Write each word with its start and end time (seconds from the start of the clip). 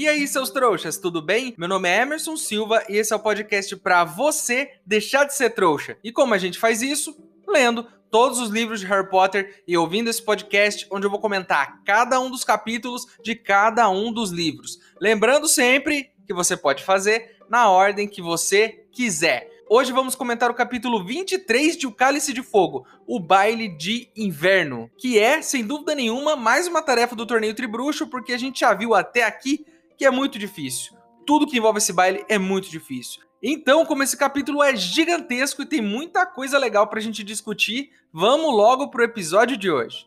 E 0.00 0.08
aí, 0.08 0.26
seus 0.26 0.48
trouxas, 0.48 0.96
tudo 0.96 1.20
bem? 1.20 1.54
Meu 1.58 1.68
nome 1.68 1.86
é 1.86 2.00
Emerson 2.00 2.34
Silva 2.34 2.82
e 2.88 2.96
esse 2.96 3.12
é 3.12 3.16
o 3.16 3.20
podcast 3.20 3.76
para 3.76 4.02
você 4.02 4.70
deixar 4.86 5.24
de 5.24 5.34
ser 5.34 5.50
trouxa. 5.50 5.98
E 6.02 6.10
como 6.10 6.32
a 6.32 6.38
gente 6.38 6.58
faz 6.58 6.80
isso? 6.80 7.14
Lendo 7.46 7.86
todos 8.10 8.38
os 8.38 8.48
livros 8.48 8.80
de 8.80 8.86
Harry 8.86 9.10
Potter 9.10 9.62
e 9.68 9.76
ouvindo 9.76 10.08
esse 10.08 10.22
podcast 10.22 10.86
onde 10.90 11.04
eu 11.04 11.10
vou 11.10 11.20
comentar 11.20 11.82
cada 11.84 12.18
um 12.18 12.30
dos 12.30 12.44
capítulos 12.44 13.04
de 13.22 13.34
cada 13.34 13.90
um 13.90 14.10
dos 14.10 14.30
livros. 14.30 14.78
Lembrando 14.98 15.46
sempre 15.46 16.10
que 16.26 16.32
você 16.32 16.56
pode 16.56 16.82
fazer 16.82 17.36
na 17.50 17.68
ordem 17.68 18.08
que 18.08 18.22
você 18.22 18.86
quiser. 18.90 19.50
Hoje 19.68 19.92
vamos 19.92 20.14
comentar 20.14 20.50
o 20.50 20.54
capítulo 20.54 21.04
23 21.04 21.76
de 21.76 21.86
O 21.86 21.92
Cálice 21.92 22.32
de 22.32 22.42
Fogo, 22.42 22.86
o 23.06 23.20
baile 23.20 23.68
de 23.68 24.08
inverno, 24.16 24.90
que 24.96 25.18
é, 25.18 25.42
sem 25.42 25.62
dúvida 25.62 25.94
nenhuma, 25.94 26.36
mais 26.36 26.66
uma 26.66 26.80
tarefa 26.80 27.14
do 27.14 27.26
torneio 27.26 27.54
Tribruxo, 27.54 28.06
porque 28.06 28.32
a 28.32 28.38
gente 28.38 28.60
já 28.60 28.72
viu 28.72 28.94
até 28.94 29.24
aqui 29.24 29.66
que 30.00 30.06
é 30.06 30.10
muito 30.10 30.38
difícil. 30.38 30.96
Tudo 31.26 31.46
que 31.46 31.58
envolve 31.58 31.76
esse 31.76 31.92
baile 31.92 32.24
é 32.26 32.38
muito 32.38 32.70
difícil. 32.70 33.20
Então, 33.42 33.84
como 33.84 34.02
esse 34.02 34.16
capítulo 34.16 34.62
é 34.62 34.74
gigantesco 34.74 35.60
e 35.60 35.66
tem 35.66 35.82
muita 35.82 36.24
coisa 36.24 36.56
legal 36.56 36.86
pra 36.86 37.02
gente 37.02 37.22
discutir, 37.22 37.90
vamos 38.10 38.50
logo 38.50 38.88
pro 38.88 39.04
episódio 39.04 39.58
de 39.58 39.70
hoje. 39.70 40.06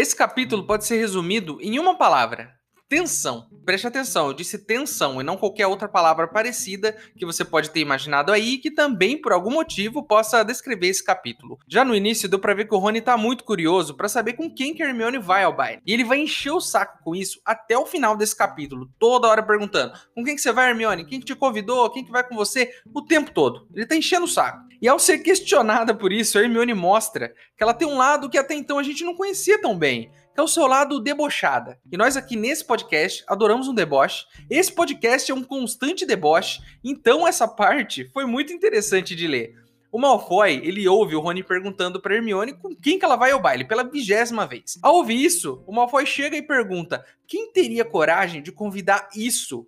Esse 0.00 0.16
capítulo 0.16 0.64
pode 0.64 0.86
ser 0.86 0.96
resumido 0.96 1.58
em 1.60 1.78
uma 1.78 1.94
palavra: 1.94 2.58
tensão. 2.90 3.46
Preste 3.64 3.86
atenção, 3.86 4.26
eu 4.26 4.34
disse 4.34 4.58
tensão 4.58 5.20
e 5.20 5.24
não 5.24 5.36
qualquer 5.36 5.64
outra 5.68 5.88
palavra 5.88 6.26
parecida 6.26 6.96
que 7.16 7.24
você 7.24 7.44
pode 7.44 7.70
ter 7.70 7.78
imaginado 7.78 8.32
aí 8.32 8.58
que 8.58 8.68
também, 8.68 9.16
por 9.16 9.32
algum 9.32 9.52
motivo, 9.52 10.02
possa 10.02 10.42
descrever 10.42 10.88
esse 10.88 11.04
capítulo. 11.04 11.56
Já 11.68 11.84
no 11.84 11.94
início 11.94 12.28
deu 12.28 12.40
pra 12.40 12.52
ver 12.52 12.66
que 12.66 12.74
o 12.74 12.78
Rony 12.78 13.00
tá 13.00 13.16
muito 13.16 13.44
curioso 13.44 13.94
para 13.94 14.08
saber 14.08 14.32
com 14.32 14.52
quem 14.52 14.74
que 14.74 14.82
Hermione 14.82 15.18
vai 15.18 15.44
ao 15.44 15.54
baile. 15.54 15.80
E 15.86 15.92
ele 15.92 16.02
vai 16.02 16.18
encher 16.18 16.50
o 16.50 16.60
saco 16.60 16.98
com 17.04 17.14
isso 17.14 17.40
até 17.44 17.78
o 17.78 17.86
final 17.86 18.16
desse 18.16 18.34
capítulo, 18.34 18.90
toda 18.98 19.28
hora 19.28 19.42
perguntando: 19.42 19.92
com 20.12 20.24
quem 20.24 20.34
que 20.34 20.42
você 20.42 20.50
vai, 20.50 20.70
Hermione? 20.70 21.06
Quem 21.06 21.20
que 21.20 21.26
te 21.26 21.36
convidou? 21.36 21.90
Quem 21.90 22.04
que 22.04 22.10
vai 22.10 22.26
com 22.26 22.34
você? 22.34 22.74
O 22.92 23.02
tempo 23.02 23.30
todo. 23.30 23.68
Ele 23.72 23.86
tá 23.86 23.94
enchendo 23.94 24.24
o 24.24 24.28
saco. 24.28 24.68
E 24.82 24.88
ao 24.88 24.98
ser 24.98 25.18
questionada 25.18 25.94
por 25.94 26.12
isso, 26.12 26.38
a 26.38 26.42
Hermione 26.42 26.74
mostra 26.74 27.28
que 27.56 27.62
ela 27.62 27.74
tem 27.74 27.86
um 27.86 27.96
lado 27.96 28.28
que 28.28 28.38
até 28.38 28.54
então 28.54 28.78
a 28.78 28.82
gente 28.82 29.04
não 29.04 29.14
conhecia 29.14 29.60
tão 29.60 29.78
bem 29.78 30.10
que 30.34 30.40
é 30.40 30.42
o 30.42 30.48
seu 30.48 30.66
lado 30.66 31.00
debochada. 31.00 31.78
E 31.90 31.96
nós 31.96 32.16
aqui 32.16 32.36
nesse 32.36 32.64
podcast 32.64 33.24
adoramos 33.26 33.68
um 33.68 33.74
deboche. 33.74 34.26
Esse 34.48 34.72
podcast 34.72 35.30
é 35.30 35.34
um 35.34 35.42
constante 35.42 36.06
deboche, 36.06 36.60
então 36.84 37.26
essa 37.26 37.46
parte 37.46 38.08
foi 38.12 38.24
muito 38.24 38.52
interessante 38.52 39.14
de 39.14 39.26
ler. 39.26 39.54
O 39.92 39.98
Malfoy, 39.98 40.60
ele 40.62 40.86
ouve 40.86 41.16
o 41.16 41.20
Rony 41.20 41.42
perguntando 41.42 42.00
para 42.00 42.14
Hermione 42.14 42.52
com 42.52 42.76
quem 42.76 42.96
que 42.96 43.04
ela 43.04 43.16
vai 43.16 43.32
ao 43.32 43.42
baile 43.42 43.64
pela 43.64 43.82
vigésima 43.82 44.46
vez. 44.46 44.78
Ao 44.80 44.94
ouvir 44.94 45.20
isso, 45.20 45.64
o 45.66 45.72
Malfoy 45.72 46.06
chega 46.06 46.36
e 46.36 46.42
pergunta: 46.42 47.04
quem 47.26 47.52
teria 47.52 47.84
coragem 47.84 48.40
de 48.40 48.52
convidar 48.52 49.08
isso 49.16 49.66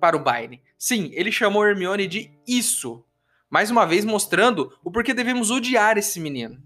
para 0.00 0.16
o 0.16 0.22
baile? 0.22 0.62
Sim, 0.78 1.10
ele 1.12 1.30
chamou 1.30 1.66
Hermione 1.66 2.06
de 2.06 2.32
isso. 2.48 3.04
Mais 3.50 3.70
uma 3.70 3.84
vez 3.84 4.02
mostrando 4.04 4.72
o 4.82 4.90
porquê 4.90 5.12
devemos 5.12 5.50
odiar 5.50 5.98
esse 5.98 6.18
menino. 6.20 6.56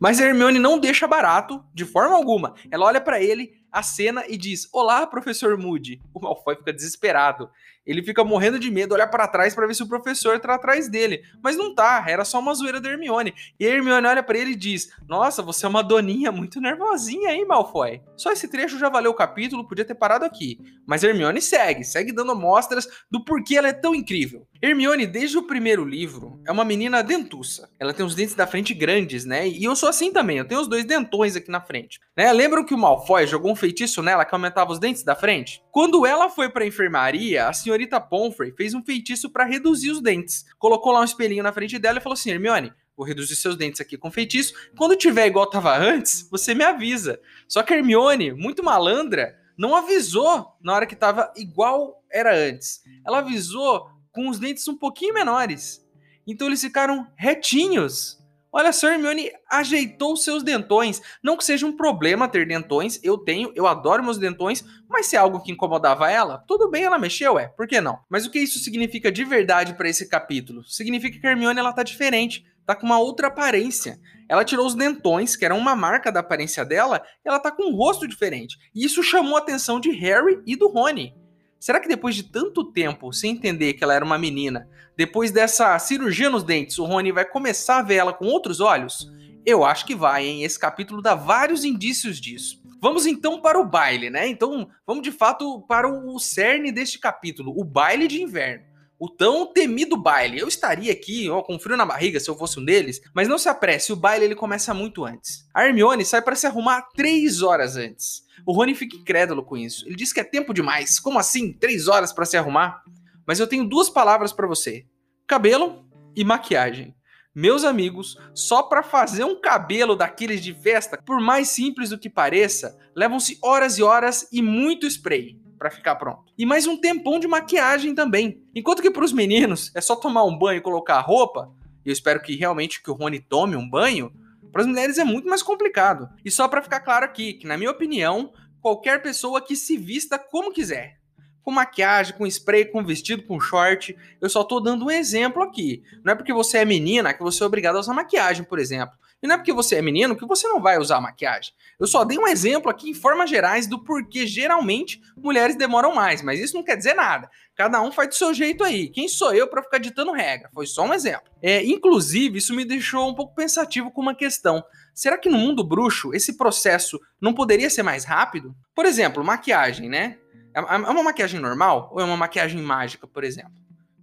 Mas 0.00 0.18
a 0.18 0.24
Hermione 0.24 0.58
não 0.58 0.78
deixa 0.78 1.06
barato, 1.06 1.62
de 1.74 1.84
forma 1.84 2.16
alguma. 2.16 2.54
Ela 2.70 2.86
olha 2.86 3.00
para 3.00 3.22
ele, 3.22 3.52
a 3.72 3.82
cena 3.82 4.24
e 4.28 4.36
diz: 4.36 4.68
Olá, 4.72 5.06
professor 5.06 5.56
Moody. 5.56 6.00
O 6.12 6.20
Malfoy 6.20 6.56
fica 6.56 6.72
desesperado. 6.72 7.50
Ele 7.86 8.02
fica 8.02 8.22
morrendo 8.22 8.58
de 8.58 8.70
medo, 8.70 8.94
olha 8.94 9.06
para 9.06 9.26
trás 9.26 9.54
para 9.54 9.66
ver 9.66 9.74
se 9.74 9.82
o 9.82 9.88
professor 9.88 10.38
tá 10.38 10.54
atrás 10.54 10.88
dele. 10.88 11.22
Mas 11.42 11.56
não 11.56 11.74
tá, 11.74 12.04
era 12.06 12.24
só 12.24 12.38
uma 12.38 12.54
zoeira 12.54 12.80
da 12.80 12.90
Hermione. 12.90 13.34
E 13.58 13.66
a 13.66 13.70
Hermione 13.70 14.06
olha 14.06 14.22
para 14.22 14.38
ele 14.38 14.52
e 14.52 14.56
diz: 14.56 14.92
Nossa, 15.08 15.42
você 15.42 15.66
é 15.66 15.68
uma 15.68 15.82
doninha 15.82 16.30
muito 16.30 16.60
nervosinha, 16.60 17.32
hein, 17.32 17.46
Malfoy? 17.46 18.00
Só 18.16 18.30
esse 18.30 18.48
trecho 18.48 18.78
já 18.78 18.88
valeu 18.88 19.10
o 19.10 19.14
capítulo, 19.14 19.66
podia 19.66 19.84
ter 19.84 19.94
parado 19.94 20.24
aqui. 20.24 20.60
Mas 20.86 21.02
Hermione 21.02 21.40
segue, 21.40 21.82
segue 21.82 22.12
dando 22.12 22.36
mostras 22.36 22.86
do 23.10 23.24
porquê 23.24 23.56
ela 23.56 23.68
é 23.68 23.72
tão 23.72 23.94
incrível. 23.94 24.46
Hermione, 24.62 25.06
desde 25.06 25.38
o 25.38 25.46
primeiro 25.46 25.84
livro, 25.84 26.40
é 26.46 26.52
uma 26.52 26.64
menina 26.64 27.02
dentuça. 27.02 27.70
Ela 27.78 27.94
tem 27.94 28.04
os 28.04 28.14
dentes 28.14 28.34
da 28.34 28.46
frente 28.46 28.74
grandes, 28.74 29.24
né? 29.24 29.48
E 29.48 29.64
eu 29.64 29.74
sou 29.74 29.88
assim 29.88 30.12
também, 30.12 30.38
eu 30.38 30.44
tenho 30.44 30.60
os 30.60 30.68
dois 30.68 30.84
dentões 30.84 31.34
aqui 31.34 31.50
na 31.50 31.60
frente. 31.60 31.98
Né? 32.16 32.30
Lembram 32.32 32.64
que 32.64 32.74
o 32.74 32.78
Malfoy 32.78 33.26
jogou 33.26 33.50
um 33.50 33.56
feitiço 33.60 34.02
nela 34.02 34.24
que 34.24 34.34
aumentava 34.34 34.72
os 34.72 34.80
dentes 34.80 35.04
da 35.04 35.14
frente? 35.14 35.62
Quando 35.70 36.04
ela 36.04 36.28
foi 36.28 36.48
pra 36.48 36.66
enfermaria, 36.66 37.46
a 37.46 37.52
senhorita 37.52 38.00
Pomfrey 38.00 38.52
fez 38.56 38.74
um 38.74 38.82
feitiço 38.82 39.30
para 39.30 39.44
reduzir 39.44 39.90
os 39.90 40.00
dentes. 40.00 40.44
Colocou 40.58 40.92
lá 40.92 41.00
um 41.00 41.04
espelhinho 41.04 41.44
na 41.44 41.52
frente 41.52 41.78
dela 41.78 41.98
e 41.98 42.02
falou 42.02 42.14
assim: 42.14 42.30
Hermione, 42.30 42.72
vou 42.96 43.06
reduzir 43.06 43.36
seus 43.36 43.56
dentes 43.56 43.80
aqui 43.80 43.96
com 43.96 44.10
feitiço. 44.10 44.54
Quando 44.76 44.96
tiver 44.96 45.26
igual 45.26 45.48
tava 45.48 45.76
antes, 45.78 46.26
você 46.30 46.54
me 46.54 46.64
avisa. 46.64 47.20
Só 47.46 47.62
que 47.62 47.72
Hermione, 47.72 48.32
muito 48.32 48.64
malandra, 48.64 49.38
não 49.56 49.76
avisou 49.76 50.56
na 50.60 50.74
hora 50.74 50.86
que 50.86 50.96
tava 50.96 51.32
igual 51.36 52.02
era 52.10 52.34
antes. 52.34 52.82
Ela 53.06 53.18
avisou 53.18 53.90
com 54.10 54.28
os 54.28 54.38
dentes 54.38 54.66
um 54.66 54.76
pouquinho 54.76 55.14
menores. 55.14 55.86
Então 56.26 56.46
eles 56.46 56.60
ficaram 56.60 57.06
retinhos. 57.16 58.19
Olha 58.52 58.72
só, 58.72 58.88
Hermione 58.88 59.30
ajeitou 59.48 60.16
seus 60.16 60.42
dentões. 60.42 61.00
Não 61.22 61.36
que 61.36 61.44
seja 61.44 61.66
um 61.66 61.76
problema 61.76 62.28
ter 62.28 62.46
dentões, 62.46 62.98
eu 63.02 63.16
tenho, 63.16 63.52
eu 63.54 63.66
adoro 63.66 64.02
meus 64.02 64.18
dentões, 64.18 64.64
mas 64.88 65.06
se 65.06 65.14
é 65.14 65.18
algo 65.20 65.40
que 65.40 65.52
incomodava 65.52 66.10
ela, 66.10 66.44
tudo 66.48 66.68
bem, 66.68 66.82
ela 66.82 66.98
mexeu, 66.98 67.38
é, 67.38 67.46
por 67.48 67.68
que 67.68 67.80
não? 67.80 67.98
Mas 68.08 68.26
o 68.26 68.30
que 68.30 68.40
isso 68.40 68.58
significa 68.58 69.12
de 69.12 69.24
verdade 69.24 69.74
para 69.74 69.88
esse 69.88 70.08
capítulo? 70.08 70.64
Significa 70.66 71.20
que 71.20 71.26
a 71.26 71.30
Hermione 71.30 71.60
ela 71.60 71.72
tá 71.72 71.84
diferente, 71.84 72.44
tá 72.66 72.74
com 72.74 72.86
uma 72.86 72.98
outra 72.98 73.28
aparência. 73.28 74.00
Ela 74.28 74.44
tirou 74.44 74.66
os 74.66 74.74
dentões, 74.74 75.36
que 75.36 75.44
eram 75.44 75.58
uma 75.58 75.76
marca 75.76 76.10
da 76.10 76.20
aparência 76.20 76.64
dela, 76.64 77.02
e 77.24 77.28
ela 77.28 77.38
tá 77.38 77.50
com 77.52 77.70
um 77.70 77.74
rosto 77.74 78.06
diferente. 78.06 78.56
E 78.74 78.84
isso 78.84 79.02
chamou 79.02 79.36
a 79.36 79.40
atenção 79.40 79.78
de 79.78 79.90
Harry 79.90 80.40
e 80.44 80.56
do 80.56 80.68
Rony. 80.68 81.14
Será 81.60 81.78
que 81.78 81.88
depois 81.88 82.16
de 82.16 82.22
tanto 82.22 82.64
tempo 82.64 83.12
sem 83.12 83.32
entender 83.32 83.74
que 83.74 83.84
ela 83.84 83.94
era 83.94 84.04
uma 84.04 84.18
menina, 84.18 84.66
depois 84.96 85.30
dessa 85.30 85.78
cirurgia 85.78 86.30
nos 86.30 86.42
dentes, 86.42 86.78
o 86.78 86.86
Rony 86.86 87.12
vai 87.12 87.26
começar 87.26 87.78
a 87.78 87.82
ver 87.82 87.96
ela 87.96 88.14
com 88.14 88.24
outros 88.24 88.60
olhos? 88.60 89.12
Eu 89.44 89.62
acho 89.62 89.84
que 89.84 89.94
vai, 89.94 90.26
hein? 90.26 90.42
Esse 90.42 90.58
capítulo 90.58 91.02
dá 91.02 91.14
vários 91.14 91.62
indícios 91.62 92.18
disso. 92.18 92.62
Vamos 92.80 93.04
então 93.04 93.42
para 93.42 93.60
o 93.60 93.66
baile, 93.66 94.08
né? 94.08 94.26
Então, 94.26 94.70
vamos 94.86 95.02
de 95.02 95.12
fato 95.12 95.60
para 95.68 95.86
o 95.86 96.18
cerne 96.18 96.72
deste 96.72 96.98
capítulo, 96.98 97.52
o 97.54 97.62
baile 97.62 98.08
de 98.08 98.22
inverno. 98.22 98.64
O 99.00 99.08
tão 99.08 99.50
temido 99.50 99.96
baile. 99.96 100.38
Eu 100.38 100.46
estaria 100.46 100.92
aqui, 100.92 101.30
ó, 101.30 101.40
com 101.40 101.58
frio 101.58 101.74
na 101.74 101.86
barriga 101.86 102.20
se 102.20 102.28
eu 102.28 102.36
fosse 102.36 102.60
um 102.60 102.64
deles, 102.64 103.00
mas 103.14 103.26
não 103.26 103.38
se 103.38 103.48
apresse, 103.48 103.94
o 103.94 103.96
baile 103.96 104.26
ele 104.26 104.34
começa 104.34 104.74
muito 104.74 105.06
antes. 105.06 105.48
A 105.54 105.66
Hermione 105.66 106.04
sai 106.04 106.20
para 106.20 106.36
se 106.36 106.46
arrumar 106.46 106.82
três 106.94 107.40
horas 107.40 107.78
antes. 107.78 108.22
O 108.44 108.52
Rony 108.52 108.74
fica 108.74 108.98
incrédulo 108.98 109.42
com 109.42 109.56
isso. 109.56 109.86
Ele 109.86 109.96
diz 109.96 110.12
que 110.12 110.20
é 110.20 110.24
tempo 110.24 110.52
demais. 110.52 111.00
Como 111.00 111.18
assim? 111.18 111.50
Três 111.50 111.88
horas 111.88 112.12
para 112.12 112.26
se 112.26 112.36
arrumar? 112.36 112.82
Mas 113.26 113.40
eu 113.40 113.46
tenho 113.46 113.66
duas 113.66 113.88
palavras 113.88 114.34
para 114.34 114.46
você: 114.46 114.84
cabelo 115.26 115.82
e 116.14 116.22
maquiagem. 116.22 116.94
Meus 117.34 117.64
amigos, 117.64 118.18
só 118.34 118.64
para 118.64 118.82
fazer 118.82 119.24
um 119.24 119.40
cabelo 119.40 119.96
daqueles 119.96 120.42
de 120.42 120.52
festa, 120.52 121.00
por 121.00 121.22
mais 121.22 121.48
simples 121.48 121.88
do 121.88 121.98
que 121.98 122.10
pareça, 122.10 122.76
levam-se 122.94 123.38
horas 123.42 123.78
e 123.78 123.82
horas 123.82 124.28
e 124.30 124.42
muito 124.42 124.86
spray 124.86 125.40
para 125.60 125.70
ficar 125.70 125.94
pronto. 125.96 126.32
E 126.38 126.46
mais 126.46 126.66
um 126.66 126.74
tempão 126.74 127.20
de 127.20 127.28
maquiagem 127.28 127.94
também. 127.94 128.42
Enquanto 128.54 128.80
que 128.80 128.90
para 128.90 129.04
os 129.04 129.12
meninos 129.12 129.70
é 129.74 129.80
só 129.82 129.94
tomar 129.94 130.24
um 130.24 130.36
banho 130.36 130.56
e 130.56 130.62
colocar 130.62 130.94
a 130.94 131.02
roupa, 131.02 131.52
e 131.84 131.90
eu 131.90 131.92
espero 131.92 132.22
que 132.22 132.34
realmente 132.34 132.82
que 132.82 132.90
o 132.90 132.94
Rony 132.94 133.20
tome 133.20 133.56
um 133.56 133.68
banho, 133.68 134.10
para 134.50 134.62
as 134.62 134.66
mulheres 134.66 134.96
é 134.96 135.04
muito 135.04 135.28
mais 135.28 135.42
complicado. 135.42 136.08
E 136.24 136.30
só 136.30 136.48
para 136.48 136.62
ficar 136.62 136.80
claro 136.80 137.04
aqui, 137.04 137.34
que 137.34 137.46
na 137.46 137.58
minha 137.58 137.70
opinião, 137.70 138.32
qualquer 138.62 139.02
pessoa 139.02 139.44
que 139.44 139.54
se 139.54 139.76
vista 139.76 140.18
como 140.18 140.50
quiser. 140.50 140.98
com 141.42 141.50
maquiagem, 141.50 142.16
com 142.16 142.26
spray, 142.26 142.64
com 142.64 142.84
vestido, 142.84 143.22
com 143.24 143.40
short. 143.40 143.96
Eu 144.20 144.30
só 144.30 144.42
tô 144.44 144.60
dando 144.60 144.86
um 144.86 144.90
exemplo 144.90 145.42
aqui. 145.42 145.82
Não 146.02 146.12
é 146.12 146.16
porque 146.16 146.32
você 146.32 146.58
é 146.58 146.64
menina 146.64 147.12
que 147.12 147.22
você 147.22 147.42
é 147.42 147.46
obrigado 147.46 147.76
a 147.76 147.80
usar 147.80 147.92
maquiagem, 147.92 148.44
por 148.44 148.58
exemplo. 148.58 148.96
E 149.22 149.26
não 149.26 149.34
é 149.34 149.38
porque 149.38 149.52
você 149.52 149.76
é 149.76 149.82
menino 149.82 150.16
que 150.16 150.26
você 150.26 150.48
não 150.48 150.60
vai 150.60 150.78
usar 150.78 151.00
maquiagem. 151.00 151.52
Eu 151.78 151.86
só 151.86 152.04
dei 152.04 152.18
um 152.18 152.26
exemplo 152.26 152.70
aqui 152.70 152.88
em 152.88 152.94
formas 152.94 153.28
gerais 153.28 153.66
do 153.66 153.78
porquê 153.82 154.26
geralmente 154.26 155.00
mulheres 155.16 155.56
demoram 155.56 155.94
mais, 155.94 156.22
mas 156.22 156.40
isso 156.40 156.54
não 156.54 156.62
quer 156.62 156.76
dizer 156.76 156.94
nada. 156.94 157.30
Cada 157.54 157.82
um 157.82 157.92
faz 157.92 158.08
do 158.08 158.14
seu 158.14 158.32
jeito 158.32 158.64
aí. 158.64 158.88
Quem 158.88 159.06
sou 159.08 159.34
eu 159.34 159.46
para 159.46 159.62
ficar 159.62 159.76
ditando 159.76 160.12
regra? 160.12 160.48
Foi 160.54 160.66
só 160.66 160.84
um 160.84 160.94
exemplo. 160.94 161.30
É, 161.42 161.62
inclusive, 161.62 162.38
isso 162.38 162.54
me 162.54 162.64
deixou 162.64 163.10
um 163.10 163.14
pouco 163.14 163.34
pensativo 163.34 163.90
com 163.90 164.00
uma 164.00 164.14
questão. 164.14 164.64
Será 164.94 165.18
que 165.18 165.28
no 165.28 165.36
mundo 165.36 165.62
bruxo 165.62 166.14
esse 166.14 166.38
processo 166.38 166.98
não 167.20 167.34
poderia 167.34 167.68
ser 167.68 167.82
mais 167.82 168.04
rápido? 168.04 168.56
Por 168.74 168.86
exemplo, 168.86 169.22
maquiagem, 169.22 169.90
né? 169.90 170.16
É, 170.54 170.60
é 170.60 170.76
uma 170.76 171.02
maquiagem 171.02 171.38
normal 171.38 171.90
ou 171.92 172.00
é 172.00 172.04
uma 172.04 172.16
maquiagem 172.16 172.60
mágica, 172.62 173.06
por 173.06 173.22
exemplo? 173.22 173.52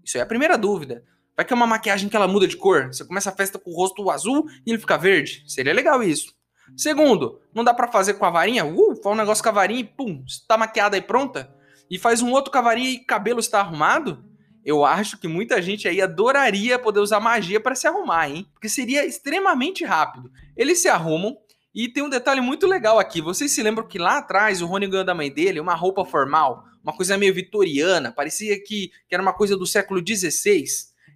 Isso 0.04 0.18
é 0.18 0.22
a 0.22 0.26
primeira 0.26 0.58
dúvida. 0.58 1.04
Vai 1.38 1.46
que 1.46 1.54
é 1.54 1.56
uma 1.56 1.68
maquiagem 1.68 2.10
que 2.10 2.16
ela 2.16 2.28
muda 2.28 2.48
de 2.48 2.58
cor. 2.58 2.88
Você 2.88 3.06
começa 3.06 3.30
a 3.30 3.36
festa 3.36 3.60
com 3.60 3.70
o 3.70 3.76
rosto 3.76 4.10
azul 4.10 4.48
e 4.66 4.72
ele 4.72 4.80
fica 4.80 4.98
verde. 4.98 5.44
Seria 5.48 5.72
legal 5.72 6.02
isso. 6.02 6.34
Segundo, 6.76 7.40
não 7.54 7.64
dá 7.64 7.76
para 7.76 7.88
fazer 7.88 8.16
com 8.16 8.26
a 8.26 8.32
varinha? 8.32 8.66
Uh, 8.66 8.96
faz 9.04 9.16
um 9.16 9.16
negócio 9.16 9.44
com 9.44 9.50
a 9.50 9.54
varinha 9.54 9.82
e 9.82 9.84
pum, 9.84 10.24
está 10.26 10.58
maquiada 10.58 10.98
e 10.98 11.02
pronta? 11.02 11.54
E 11.92 12.00
faz 12.00 12.24
um 12.24 12.32
outro 12.32 12.52
com 12.52 12.58
a 12.58 12.62
varinha 12.62 12.90
e 12.90 13.06
cabelo 13.06 13.40
está 13.40 13.60
arrumado? 13.60 14.26
Eu 14.66 14.84
acho 14.84 15.18
que 15.20 15.28
muita 15.28 15.62
gente 15.62 15.88
aí 15.88 16.02
adoraria 16.02 16.80
poder 16.80 17.02
usar 17.02 17.20
magia 17.20 17.60
para 17.60 17.76
se 17.76 17.88
arrumar, 17.88 18.30
hein? 18.30 18.48
Porque 18.54 18.68
seria 18.68 19.06
extremamente 19.06 19.86
rápido. 19.86 20.32
Eles 20.58 20.80
se 20.80 20.90
arrumam 20.90 21.38
e 21.74 21.88
tem 21.88 22.02
um 22.02 22.10
detalhe 22.10 22.42
muito 22.42 22.66
legal 22.66 22.98
aqui. 22.98 23.22
Vocês 23.22 23.52
se 23.52 23.62
lembram 23.62 23.88
que 23.88 24.00
lá 24.00 24.18
atrás 24.18 24.60
o 24.60 24.66
Rony 24.66 24.88
ganhou 24.88 25.06
da 25.06 25.14
mãe 25.14 25.32
dele 25.32 25.60
uma 25.60 25.76
roupa 25.76 26.04
formal, 26.04 26.66
uma 26.84 26.94
coisa 26.94 27.16
meio 27.16 27.34
vitoriana, 27.34 28.12
parecia 28.12 28.62
que, 28.62 28.92
que 29.08 29.14
era 29.14 29.22
uma 29.22 29.34
coisa 29.34 29.56
do 29.56 29.68
século 29.68 30.02
XVI. 30.06 30.66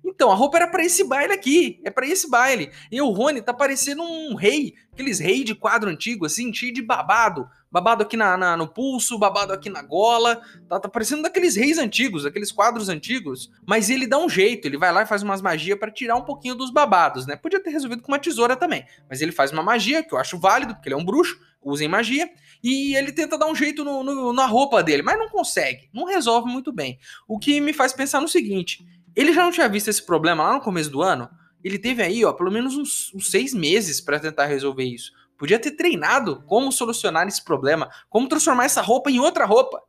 Então, 0.04 0.32
a 0.32 0.36
roupa 0.36 0.58
era 0.58 0.68
para 0.68 0.84
esse 0.84 1.04
baile 1.04 1.34
aqui, 1.34 1.80
é 1.84 1.92
para 1.92 2.08
esse 2.08 2.30
baile. 2.30 2.72
E 2.92 3.00
o 3.02 3.10
Rony 3.10 3.42
tá 3.42 3.54
parecendo 3.54 4.02
um 4.02 4.36
rei, 4.36 4.74
aqueles 4.92 5.20
rei 5.20 5.44
de 5.44 5.54
quadro 5.54 5.90
antigo, 5.90 6.26
assim, 6.26 6.52
cheio 6.54 6.74
de 6.74 6.82
babado. 6.82 7.48
Babado 7.72 8.04
aqui 8.04 8.18
na, 8.18 8.36
na, 8.36 8.58
no 8.58 8.68
pulso, 8.68 9.18
babado 9.18 9.54
aqui 9.54 9.70
na 9.70 9.82
gola. 9.82 10.42
Tá, 10.68 10.80
tá 10.80 10.90
parecendo 10.90 11.22
daqueles 11.22 11.56
reis 11.56 11.78
antigos, 11.78 12.26
aqueles 12.26 12.52
quadros 12.52 12.90
antigos. 12.90 13.50
Mas 13.66 13.90
ele 13.90 14.08
dá 14.08 14.18
um 14.18 14.28
jeito, 14.28 14.68
ele 14.68 14.78
vai 14.78 14.92
lá 14.92 15.04
e 15.04 15.06
faz 15.06 15.24
umas 15.24 15.42
magias 15.42 15.78
para 15.78 15.92
tirar 15.92 16.16
um 16.16 16.24
pouquinho 16.24 16.56
dos 16.56 16.72
babados, 16.72 17.26
né? 17.26 17.36
Podia 17.36 17.64
ter 17.64 17.70
resolvido 17.70 18.02
com 18.02 18.12
uma 18.12 18.20
tesoura 18.20 18.56
também. 18.56 18.86
Mas 19.10 19.22
ele 19.22 19.32
faz 19.32 19.52
uma 19.52 19.64
magia, 19.64 20.04
que 20.04 20.14
eu 20.14 20.18
acho 20.18 20.38
válido, 20.38 20.74
porque 20.74 20.90
ele 20.90 20.96
é 20.96 20.98
um 20.98 21.06
bruxo, 21.06 21.40
usa 21.64 21.86
em 21.86 21.88
magia. 21.88 22.30
E 22.64 22.96
ele 22.96 23.12
tenta 23.12 23.38
dar 23.38 23.48
um 23.48 23.56
jeito 23.56 23.84
no, 23.84 24.04
no, 24.04 24.34
na 24.34 24.46
roupa 24.46 24.84
dele, 24.84 25.02
mas 25.02 25.18
não 25.18 25.30
consegue. 25.30 25.90
Não 25.94 26.06
resolve 26.06 26.52
muito 26.52 26.72
bem. 26.72 27.00
O 27.28 27.40
que 27.40 27.62
me 27.62 27.72
faz 27.72 27.94
pensar 27.94 28.20
no 28.20 28.28
seguinte 28.28 28.86
ele 29.16 29.34
já 29.34 29.44
não 29.44 29.52
tinha 29.52 29.68
visto 29.68 29.90
esse 29.90 30.06
problema 30.06 30.44
lá 30.44 30.54
no 30.54 30.62
começo 30.62 30.90
do 30.90 31.02
ano? 31.02 31.30
Ele 31.64 31.78
teve 31.78 32.02
aí, 32.02 32.26
ó, 32.26 32.34
pelo 32.34 32.52
menos 32.52 32.76
uns, 32.76 33.14
uns 33.14 33.30
seis 33.30 33.54
meses 33.54 34.02
para 34.02 34.20
tentar 34.20 34.46
resolver 34.46 34.84
isso. 34.84 35.12
Podia 35.38 35.60
ter 35.60 35.72
treinado 35.72 36.44
como 36.46 36.72
solucionar 36.72 37.28
esse 37.28 37.44
problema, 37.44 37.90
como 38.10 38.28
transformar 38.28 38.66
essa 38.66 38.82
roupa 38.82 39.10
em 39.10 39.20
outra 39.20 39.46
roupa. 39.46 39.82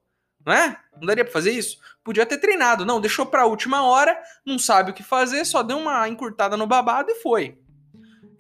Não 0.44 0.52
é? 0.52 0.76
Não 0.98 1.06
daria 1.06 1.24
para 1.24 1.32
fazer 1.32 1.52
isso? 1.52 1.78
Podia 2.02 2.26
ter 2.26 2.38
treinado. 2.38 2.84
Não, 2.84 3.00
deixou 3.00 3.26
para 3.26 3.42
a 3.42 3.46
última 3.46 3.84
hora, 3.84 4.19
não 4.44 4.58
sabe 4.58 4.90
o 4.90 4.94
que 4.94 5.02
fazer, 5.02 5.44
só 5.44 5.62
deu 5.62 5.78
uma 5.78 6.08
encurtada 6.08 6.56
no 6.56 6.66
babado 6.66 7.10
e 7.10 7.16
foi. 7.16 7.58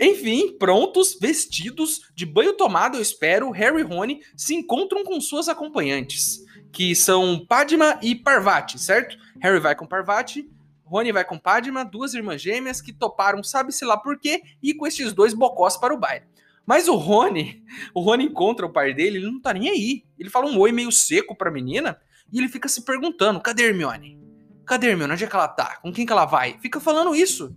Enfim, 0.00 0.56
prontos, 0.58 1.16
vestidos, 1.20 2.10
de 2.14 2.26
banho 2.26 2.54
tomado, 2.54 2.96
eu 2.96 3.02
espero, 3.02 3.50
Harry 3.50 3.80
e 3.80 3.84
Rony 3.84 4.20
se 4.36 4.54
encontram 4.54 5.04
com 5.04 5.20
suas 5.20 5.48
acompanhantes, 5.48 6.40
que 6.72 6.96
são 6.96 7.44
Padma 7.46 7.98
e 8.02 8.14
Parvati, 8.14 8.78
certo? 8.78 9.16
Harry 9.40 9.60
vai 9.60 9.76
com 9.76 9.86
Parvati, 9.86 10.50
Rony 10.92 11.10
vai 11.10 11.24
com 11.24 11.38
Padma, 11.38 11.86
duas 11.86 12.12
irmãs 12.12 12.42
gêmeas 12.42 12.82
que 12.82 12.92
toparam, 12.92 13.42
sabe-se 13.42 13.82
lá 13.82 13.96
por 13.96 14.18
quê, 14.18 14.42
e 14.62 14.74
com 14.74 14.86
estes 14.86 15.14
dois 15.14 15.32
bocós 15.32 15.74
para 15.78 15.94
o 15.94 15.98
baile. 15.98 16.26
Mas 16.66 16.86
o 16.86 16.96
Rony, 16.96 17.64
o 17.94 18.00
Rony 18.00 18.26
encontra 18.26 18.66
o 18.66 18.72
pai 18.72 18.92
dele, 18.92 19.16
ele 19.16 19.26
não 19.26 19.40
tá 19.40 19.54
nem 19.54 19.70
aí. 19.70 20.04
Ele 20.18 20.28
fala 20.28 20.46
um 20.46 20.58
oi 20.58 20.70
meio 20.70 20.92
seco 20.92 21.34
pra 21.34 21.50
menina 21.50 21.98
e 22.30 22.38
ele 22.38 22.48
fica 22.48 22.68
se 22.68 22.82
perguntando: 22.82 23.40
cadê 23.40 23.64
Hermione? 23.64 24.20
Cadê 24.66 24.88
Hermione? 24.88 25.14
Onde 25.14 25.24
é 25.24 25.26
que 25.26 25.34
ela 25.34 25.48
tá? 25.48 25.76
Com 25.76 25.90
quem 25.90 26.04
que 26.04 26.12
ela 26.12 26.26
vai? 26.26 26.58
Fica 26.60 26.78
falando 26.78 27.16
isso. 27.16 27.56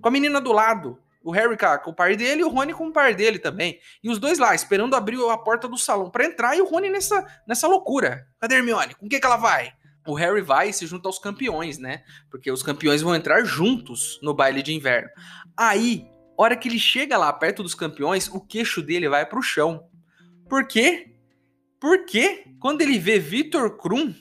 Com 0.00 0.08
a 0.08 0.12
menina 0.12 0.40
do 0.40 0.52
lado. 0.52 0.98
O 1.20 1.32
Harry 1.32 1.56
com 1.82 1.90
o 1.90 1.94
pai 1.94 2.16
dele 2.16 2.42
e 2.42 2.44
o 2.44 2.48
Rony 2.48 2.72
com 2.72 2.86
o 2.86 2.92
pai 2.92 3.12
dele 3.12 3.40
também. 3.40 3.80
E 4.02 4.08
os 4.08 4.20
dois 4.20 4.38
lá, 4.38 4.54
esperando 4.54 4.94
abrir 4.94 5.18
a 5.28 5.36
porta 5.36 5.66
do 5.66 5.76
salão 5.76 6.08
para 6.08 6.24
entrar 6.24 6.56
e 6.56 6.62
o 6.62 6.64
Rony 6.64 6.88
nessa, 6.88 7.26
nessa 7.46 7.66
loucura. 7.66 8.26
Cadê 8.38 8.54
Hermione? 8.54 8.94
Com 8.94 9.08
quem 9.08 9.18
que 9.18 9.26
ela 9.26 9.36
vai? 9.36 9.72
O 10.08 10.14
Harry 10.14 10.40
vai 10.40 10.70
e 10.70 10.72
se 10.72 10.86
junta 10.86 11.08
aos 11.08 11.18
campeões, 11.18 11.78
né? 11.78 12.02
Porque 12.30 12.50
os 12.50 12.62
campeões 12.62 13.02
vão 13.02 13.14
entrar 13.14 13.44
juntos 13.44 14.18
no 14.22 14.34
baile 14.34 14.62
de 14.62 14.72
inverno. 14.72 15.08
Aí, 15.56 16.06
hora 16.36 16.56
que 16.56 16.68
ele 16.68 16.78
chega 16.78 17.18
lá 17.18 17.32
perto 17.32 17.62
dos 17.62 17.74
campeões, 17.74 18.28
o 18.28 18.40
queixo 18.40 18.80
dele 18.80 19.08
vai 19.08 19.26
pro 19.26 19.42
chão. 19.42 19.86
Por 20.48 20.66
quê? 20.66 21.14
Porque 21.80 22.44
quando 22.58 22.80
ele 22.80 22.98
vê 22.98 23.18
Vitor 23.18 23.76
Krum 23.76 24.14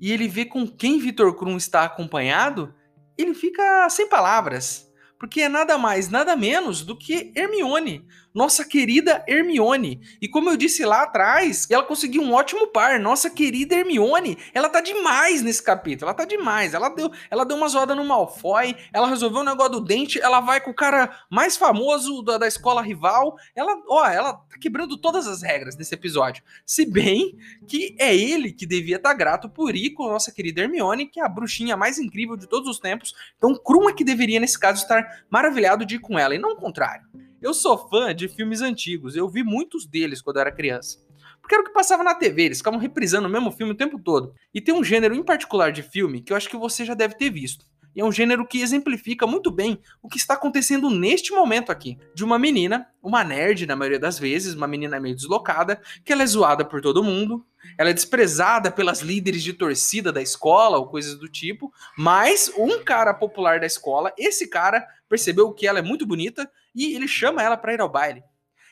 e 0.00 0.12
ele 0.12 0.28
vê 0.28 0.44
com 0.44 0.66
quem 0.66 0.98
Vitor 0.98 1.34
Krum 1.34 1.56
está 1.56 1.84
acompanhado, 1.84 2.74
ele 3.18 3.34
fica 3.34 3.88
sem 3.90 4.08
palavras. 4.08 4.85
Porque 5.18 5.42
é 5.42 5.48
nada 5.48 5.78
mais, 5.78 6.10
nada 6.10 6.36
menos 6.36 6.82
do 6.82 6.96
que 6.96 7.32
Hermione, 7.34 8.06
nossa 8.36 8.66
querida 8.66 9.24
Hermione. 9.26 9.98
E 10.20 10.28
como 10.28 10.50
eu 10.50 10.58
disse 10.58 10.84
lá 10.84 11.04
atrás, 11.04 11.66
ela 11.70 11.82
conseguiu 11.82 12.20
um 12.20 12.34
ótimo 12.34 12.66
par. 12.66 13.00
Nossa 13.00 13.30
querida 13.30 13.74
Hermione, 13.74 14.36
ela 14.52 14.68
tá 14.68 14.82
demais 14.82 15.40
nesse 15.40 15.62
capítulo. 15.62 16.10
Ela 16.10 16.14
tá 16.14 16.26
demais. 16.26 16.74
Ela 16.74 16.90
deu, 16.90 17.10
ela 17.30 17.46
deu 17.46 17.56
uma 17.56 17.66
zoada 17.66 17.94
no 17.94 18.04
Malfoy, 18.04 18.76
ela 18.92 19.08
resolveu 19.08 19.38
o 19.38 19.40
um 19.40 19.46
negócio 19.46 19.72
do 19.72 19.80
dente, 19.80 20.20
ela 20.20 20.40
vai 20.40 20.60
com 20.60 20.70
o 20.70 20.74
cara 20.74 21.18
mais 21.30 21.56
famoso 21.56 22.22
da, 22.22 22.36
da 22.36 22.46
escola 22.46 22.82
rival. 22.82 23.38
Ela, 23.54 23.74
ó, 23.88 24.06
ela 24.06 24.34
tá 24.34 24.58
quebrando 24.60 24.98
todas 24.98 25.26
as 25.26 25.40
regras 25.40 25.74
desse 25.74 25.94
episódio. 25.94 26.42
Se 26.66 26.84
bem 26.84 27.38
que 27.66 27.96
é 27.98 28.14
ele 28.14 28.52
que 28.52 28.66
devia 28.66 28.96
estar 28.96 29.12
tá 29.12 29.16
grato 29.16 29.48
por 29.48 29.74
ir 29.74 29.92
com 29.92 30.10
nossa 30.10 30.30
querida 30.30 30.60
Hermione, 30.60 31.06
que 31.06 31.20
é 31.20 31.24
a 31.24 31.28
bruxinha 31.28 31.74
mais 31.74 31.98
incrível 31.98 32.36
de 32.36 32.46
todos 32.46 32.68
os 32.68 32.78
tempos. 32.78 33.14
Então, 33.38 33.54
Krum 33.54 33.88
é 33.88 33.94
que 33.94 34.04
deveria, 34.04 34.38
nesse 34.38 34.58
caso, 34.58 34.82
estar 34.82 35.05
maravilhado 35.30 35.84
de 35.84 35.96
ir 35.96 36.00
com 36.00 36.18
ela, 36.18 36.34
e 36.34 36.38
não 36.38 36.52
o 36.52 36.56
contrário. 36.56 37.06
Eu 37.40 37.52
sou 37.52 37.88
fã 37.88 38.14
de 38.14 38.28
filmes 38.28 38.60
antigos, 38.60 39.14
eu 39.16 39.28
vi 39.28 39.42
muitos 39.42 39.86
deles 39.86 40.22
quando 40.22 40.36
eu 40.36 40.42
era 40.42 40.52
criança. 40.52 40.98
Porque 41.40 41.54
era 41.54 41.62
o 41.62 41.66
que 41.66 41.72
passava 41.72 42.02
na 42.02 42.14
TV, 42.14 42.42
eles 42.42 42.58
ficavam 42.58 42.80
reprisando 42.80 43.28
o 43.28 43.30
mesmo 43.30 43.52
filme 43.52 43.72
o 43.72 43.76
tempo 43.76 43.98
todo. 43.98 44.34
E 44.52 44.60
tem 44.60 44.74
um 44.74 44.82
gênero 44.82 45.14
em 45.14 45.22
particular 45.22 45.70
de 45.70 45.82
filme 45.82 46.20
que 46.20 46.32
eu 46.32 46.36
acho 46.36 46.48
que 46.48 46.56
você 46.56 46.84
já 46.84 46.94
deve 46.94 47.14
ter 47.14 47.30
visto. 47.30 47.64
E 47.96 48.00
é 48.00 48.04
um 48.04 48.12
gênero 48.12 48.46
que 48.46 48.60
exemplifica 48.60 49.26
muito 49.26 49.50
bem 49.50 49.80
o 50.02 50.08
que 50.08 50.18
está 50.18 50.34
acontecendo 50.34 50.90
neste 50.90 51.32
momento 51.32 51.72
aqui. 51.72 51.96
De 52.14 52.22
uma 52.22 52.38
menina, 52.38 52.86
uma 53.02 53.24
nerd 53.24 53.64
na 53.64 53.74
maioria 53.74 53.98
das 53.98 54.18
vezes, 54.18 54.52
uma 54.52 54.66
menina 54.66 55.00
meio 55.00 55.16
deslocada, 55.16 55.80
que 56.04 56.12
ela 56.12 56.22
é 56.22 56.26
zoada 56.26 56.62
por 56.62 56.82
todo 56.82 57.02
mundo, 57.02 57.42
ela 57.78 57.88
é 57.88 57.94
desprezada 57.94 58.70
pelas 58.70 59.00
líderes 59.00 59.42
de 59.42 59.54
torcida 59.54 60.12
da 60.12 60.20
escola 60.20 60.76
ou 60.76 60.88
coisas 60.88 61.18
do 61.18 61.26
tipo, 61.26 61.72
mas 61.96 62.52
um 62.58 62.84
cara 62.84 63.14
popular 63.14 63.58
da 63.60 63.66
escola, 63.66 64.12
esse 64.18 64.46
cara 64.46 64.86
percebeu 65.08 65.52
que 65.52 65.66
ela 65.66 65.78
é 65.78 65.82
muito 65.82 66.06
bonita 66.06 66.50
e 66.74 66.94
ele 66.94 67.08
chama 67.08 67.42
ela 67.42 67.56
para 67.56 67.74
ir 67.74 67.80
ao 67.80 67.88
baile. 67.88 68.22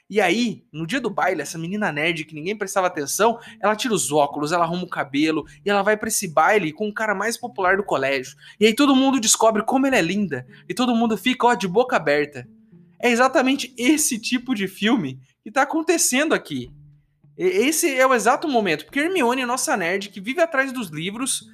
E 0.08 0.20
aí, 0.20 0.64
no 0.70 0.86
dia 0.86 1.00
do 1.00 1.08
baile, 1.08 1.40
essa 1.40 1.56
menina 1.56 1.90
nerd 1.90 2.24
que 2.26 2.34
ninguém 2.34 2.56
prestava 2.56 2.86
atenção, 2.86 3.38
ela 3.58 3.74
tira 3.74 3.94
os 3.94 4.12
óculos, 4.12 4.52
ela 4.52 4.64
arruma 4.64 4.84
o 4.84 4.88
cabelo 4.88 5.44
e 5.64 5.70
ela 5.70 5.82
vai 5.82 5.96
para 5.96 6.08
esse 6.08 6.28
baile 6.28 6.72
com 6.72 6.88
o 6.88 6.92
cara 6.92 7.14
mais 7.14 7.38
popular 7.38 7.78
do 7.78 7.84
colégio. 7.84 8.36
E 8.60 8.66
aí 8.66 8.74
todo 8.74 8.94
mundo 8.94 9.18
descobre 9.18 9.62
como 9.62 9.86
ela 9.86 9.96
é 9.96 10.02
linda 10.02 10.46
e 10.68 10.74
todo 10.74 10.94
mundo 10.94 11.16
fica 11.16 11.46
ó 11.46 11.54
de 11.54 11.66
boca 11.66 11.96
aberta. 11.96 12.46
É 13.00 13.10
exatamente 13.10 13.74
esse 13.78 14.18
tipo 14.18 14.54
de 14.54 14.68
filme 14.68 15.18
que 15.42 15.50
tá 15.50 15.62
acontecendo 15.62 16.34
aqui. 16.34 16.70
Esse 17.36 17.98
é 17.98 18.06
o 18.06 18.14
exato 18.14 18.46
momento, 18.46 18.84
porque 18.84 19.00
Hermione, 19.00 19.44
nossa 19.44 19.76
nerd 19.76 20.10
que 20.10 20.20
vive 20.20 20.40
atrás 20.40 20.70
dos 20.70 20.88
livros, 20.88 21.44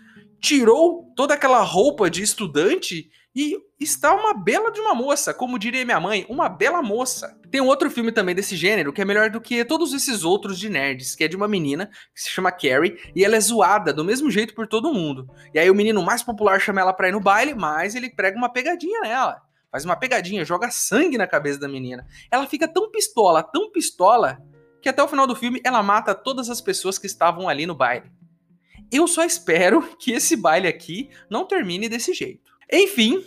tirou 0.40 1.12
toda 1.16 1.34
aquela 1.34 1.62
roupa 1.62 2.10
de 2.10 2.22
estudante 2.22 3.10
e 3.34 3.56
está 3.78 4.12
uma 4.12 4.34
bela 4.34 4.72
de 4.72 4.80
uma 4.80 4.94
moça, 4.94 5.32
como 5.32 5.58
diria 5.58 5.84
minha 5.84 6.00
mãe, 6.00 6.26
uma 6.28 6.49
bela 6.49 6.82
moça. 6.82 7.38
Tem 7.50 7.60
um 7.60 7.66
outro 7.66 7.90
filme 7.90 8.10
também 8.10 8.34
desse 8.34 8.56
gênero 8.56 8.92
que 8.92 9.00
é 9.00 9.04
melhor 9.04 9.30
do 9.30 9.40
que 9.40 9.64
todos 9.64 9.92
esses 9.92 10.25
outros 10.25 10.58
de 10.58 10.68
nerds, 10.68 11.14
que 11.14 11.25
é 11.25 11.28
de 11.28 11.37
uma 11.37 11.46
menina 11.46 11.88
que 12.14 12.22
se 12.22 12.30
chama 12.30 12.50
Carrie 12.50 12.99
e 13.14 13.25
ela 13.25 13.37
é 13.37 13.40
zoada 13.40 13.92
do 13.92 14.04
mesmo 14.04 14.30
jeito 14.30 14.54
por 14.54 14.66
todo 14.66 14.92
mundo. 14.92 15.28
E 15.54 15.58
aí 15.58 15.70
o 15.70 15.75
menino 15.75 16.02
mais 16.02 16.22
popular 16.22 16.60
chama 16.60 16.80
ela 16.80 16.92
pra 16.92 17.08
ir 17.08 17.12
no 17.12 17.20
baile, 17.20 17.54
mas 17.54 17.94
ele 17.94 18.10
prega 18.10 18.37
uma 18.37 18.52
pegadinha 18.52 19.00
nela. 19.02 19.40
Faz 19.70 19.84
uma 19.84 19.94
pegadinha, 19.94 20.44
joga 20.44 20.70
sangue 20.70 21.16
na 21.16 21.28
cabeça 21.28 21.60
da 21.60 21.68
menina. 21.68 22.04
Ela 22.30 22.46
fica 22.46 22.66
tão 22.66 22.90
pistola, 22.90 23.42
tão 23.42 23.70
pistola, 23.70 24.38
que 24.82 24.88
até 24.88 25.00
o 25.00 25.08
final 25.08 25.26
do 25.28 25.37
filme 25.37 25.60
ela 25.64 25.82
mata 25.82 26.14
todas 26.14 26.50
as 26.50 26.60
pessoas 26.60 26.99
que 26.99 27.06
estavam 27.06 27.49
ali 27.49 27.66
no 27.66 27.76
baile. 27.76 28.10
Eu 28.90 29.06
só 29.06 29.22
espero 29.22 29.82
que 29.99 30.10
esse 30.10 30.34
baile 30.34 30.66
aqui 30.66 31.10
não 31.30 31.46
termine 31.46 31.88
desse 31.88 32.12
jeito. 32.12 32.50
Enfim, 32.72 33.24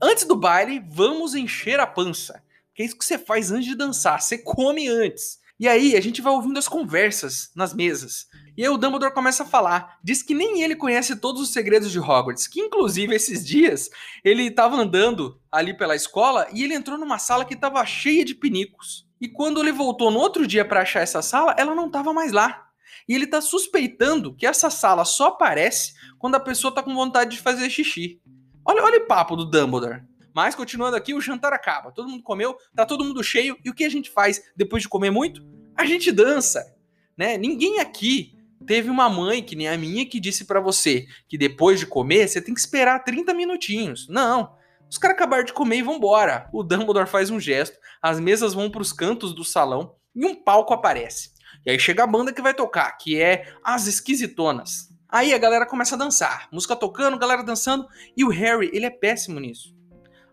antes 0.00 0.24
do 0.24 0.36
baile, 0.36 0.82
vamos 0.90 1.34
encher 1.34 1.78
a 1.80 1.86
pança. 1.86 2.42
Que 2.74 2.82
é 2.82 2.86
isso 2.86 2.96
que 2.96 3.04
você 3.04 3.18
faz 3.18 3.50
antes 3.50 3.66
de 3.66 3.74
dançar. 3.74 4.20
Você 4.20 4.38
come 4.38 4.88
antes. 4.88 5.40
E 5.60 5.68
aí 5.68 5.94
a 5.94 6.00
gente 6.00 6.20
vai 6.20 6.32
ouvindo 6.32 6.58
as 6.58 6.66
conversas 6.66 7.52
nas 7.54 7.72
mesas. 7.72 8.26
E 8.56 8.64
aí 8.64 8.68
o 8.68 8.76
Dumbledore 8.76 9.14
começa 9.14 9.44
a 9.44 9.46
falar, 9.46 9.98
diz 10.02 10.22
que 10.22 10.34
nem 10.34 10.60
ele 10.60 10.74
conhece 10.74 11.14
todos 11.14 11.40
os 11.40 11.52
segredos 11.52 11.92
de 11.92 12.00
Hogwarts, 12.00 12.48
que 12.48 12.60
inclusive 12.60 13.14
esses 13.14 13.46
dias 13.46 13.88
ele 14.24 14.48
estava 14.48 14.76
andando 14.76 15.40
ali 15.50 15.72
pela 15.72 15.94
escola 15.94 16.48
e 16.52 16.64
ele 16.64 16.74
entrou 16.74 16.98
numa 16.98 17.18
sala 17.18 17.44
que 17.44 17.54
estava 17.54 17.84
cheia 17.86 18.24
de 18.24 18.34
pinicos. 18.34 19.06
E 19.20 19.28
quando 19.28 19.60
ele 19.60 19.70
voltou 19.70 20.10
no 20.10 20.18
outro 20.18 20.46
dia 20.48 20.64
para 20.64 20.82
achar 20.82 21.00
essa 21.00 21.22
sala, 21.22 21.54
ela 21.56 21.74
não 21.74 21.86
estava 21.86 22.12
mais 22.12 22.32
lá. 22.32 22.66
E 23.08 23.14
ele 23.14 23.24
está 23.24 23.40
suspeitando 23.40 24.34
que 24.34 24.46
essa 24.46 24.68
sala 24.68 25.04
só 25.04 25.28
aparece 25.28 25.92
quando 26.18 26.34
a 26.34 26.40
pessoa 26.40 26.70
está 26.70 26.82
com 26.82 26.94
vontade 26.94 27.36
de 27.36 27.42
fazer 27.42 27.70
xixi. 27.70 28.20
Olha, 28.64 28.82
olha 28.82 28.98
o 28.98 29.06
papo 29.06 29.36
do 29.36 29.44
Dumbledore. 29.44 30.02
Mas 30.34 30.54
continuando 30.54 30.96
aqui, 30.96 31.14
o 31.14 31.20
jantar 31.20 31.52
acaba. 31.52 31.92
Todo 31.92 32.08
mundo 32.08 32.22
comeu, 32.22 32.56
tá 32.74 32.86
todo 32.86 33.04
mundo 33.04 33.22
cheio. 33.22 33.56
E 33.64 33.70
o 33.70 33.74
que 33.74 33.84
a 33.84 33.88
gente 33.88 34.10
faz 34.10 34.42
depois 34.56 34.82
de 34.82 34.88
comer 34.88 35.10
muito? 35.10 35.44
A 35.76 35.84
gente 35.84 36.10
dança, 36.10 36.74
né? 37.16 37.36
Ninguém 37.36 37.80
aqui 37.80 38.34
teve 38.66 38.88
uma 38.88 39.08
mãe 39.08 39.42
que 39.42 39.56
nem 39.56 39.68
a 39.68 39.76
minha 39.76 40.06
que 40.06 40.20
disse 40.20 40.44
para 40.44 40.60
você 40.60 41.06
que 41.28 41.36
depois 41.36 41.80
de 41.80 41.86
comer 41.86 42.28
você 42.28 42.40
tem 42.40 42.54
que 42.54 42.60
esperar 42.60 43.04
30 43.04 43.34
minutinhos. 43.34 44.08
Não. 44.08 44.54
Os 44.88 44.98
caras 44.98 45.16
acabaram 45.16 45.44
de 45.44 45.52
comer 45.52 45.78
e 45.78 45.82
vão 45.82 45.96
embora. 45.96 46.48
O 46.52 46.62
Dumbledore 46.62 47.08
faz 47.08 47.30
um 47.30 47.40
gesto, 47.40 47.78
as 48.00 48.20
mesas 48.20 48.54
vão 48.54 48.70
para 48.70 48.82
os 48.82 48.92
cantos 48.92 49.34
do 49.34 49.44
salão 49.44 49.94
e 50.14 50.24
um 50.24 50.34
palco 50.34 50.74
aparece. 50.74 51.32
E 51.64 51.70
aí 51.70 51.78
chega 51.78 52.04
a 52.04 52.06
banda 52.06 52.32
que 52.32 52.42
vai 52.42 52.52
tocar, 52.52 52.92
que 52.98 53.20
é 53.20 53.54
As 53.64 53.86
Esquisitonas. 53.86 54.91
Aí 55.12 55.34
a 55.34 55.38
galera 55.38 55.66
começa 55.66 55.94
a 55.94 55.98
dançar, 55.98 56.48
música 56.50 56.74
tocando, 56.74 57.18
galera 57.18 57.42
dançando, 57.42 57.86
e 58.16 58.24
o 58.24 58.30
Harry, 58.30 58.70
ele 58.72 58.86
é 58.86 58.90
péssimo 58.90 59.38
nisso. 59.38 59.76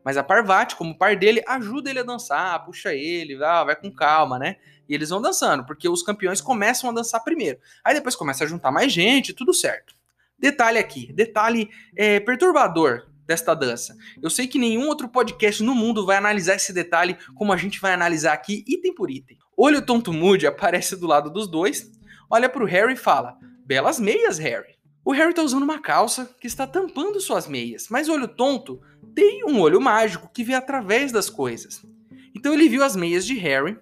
Mas 0.06 0.16
a 0.16 0.24
Parvati, 0.24 0.78
como 0.78 0.98
par 0.98 1.18
dele, 1.18 1.44
ajuda 1.46 1.90
ele 1.90 2.00
a 2.00 2.04
dançar, 2.04 2.64
puxa 2.64 2.94
ele, 2.94 3.36
vai 3.36 3.76
com 3.76 3.92
calma, 3.92 4.40
né? 4.40 4.56
E 4.88 4.96
eles 4.96 5.10
vão 5.10 5.22
dançando, 5.22 5.66
porque 5.66 5.90
os 5.90 6.02
campeões 6.02 6.40
começam 6.40 6.90
a 6.90 6.94
dançar 6.94 7.22
primeiro. 7.22 7.60
Aí 7.84 7.94
depois 7.94 8.16
começa 8.16 8.46
a 8.46 8.48
juntar 8.48 8.72
mais 8.72 8.94
gente, 8.94 9.34
tudo 9.34 9.54
certo. 9.54 9.94
Detalhe 10.40 10.80
aqui, 10.80 11.12
detalhe 11.12 11.70
é, 11.94 12.22
perturbador 12.22 13.06
desta 13.28 13.54
dança. 13.54 13.98
Eu 14.24 14.30
sei 14.30 14.48
que 14.48 14.58
nenhum 14.58 14.88
outro 14.88 15.10
podcast 15.10 15.62
no 15.62 15.76
mundo 15.76 16.06
vai 16.06 16.16
analisar 16.16 16.56
esse 16.56 16.72
detalhe 16.72 17.18
como 17.36 17.52
a 17.52 17.58
gente 17.58 17.82
vai 17.82 17.92
analisar 17.92 18.32
aqui, 18.32 18.64
item 18.66 18.96
por 18.96 19.12
item. 19.12 19.38
Olho 19.58 19.82
Tonto 19.82 20.14
Moody 20.14 20.48
aparece 20.48 20.96
do 20.96 21.06
lado 21.06 21.30
dos 21.30 21.52
dois, 21.52 21.92
olha 22.30 22.48
pro 22.48 22.66
Harry 22.66 22.94
e 22.94 22.98
fala: 22.98 23.38
Belas 23.70 24.00
meias, 24.00 24.40
Harry. 24.40 24.80
O 25.06 25.12
Harry 25.12 25.32
tá 25.32 25.44
usando 25.44 25.62
uma 25.62 25.80
calça 25.80 26.36
que 26.42 26.48
está 26.48 26.66
tampando 26.66 27.22
suas 27.22 27.48
meias, 27.48 27.88
mas 27.88 28.10
o 28.10 28.14
olho 28.14 28.28
tonto 28.28 28.82
tem 29.14 29.46
um 29.46 29.60
olho 29.60 29.80
mágico 29.80 30.28
que 30.34 30.44
vê 30.44 30.56
através 30.56 31.12
das 31.12 31.30
coisas. 31.30 31.86
Então 32.36 32.52
ele 32.52 32.68
viu 32.68 32.84
as 32.84 32.96
meias 32.96 33.24
de 33.24 33.36
Harry. 33.36 33.80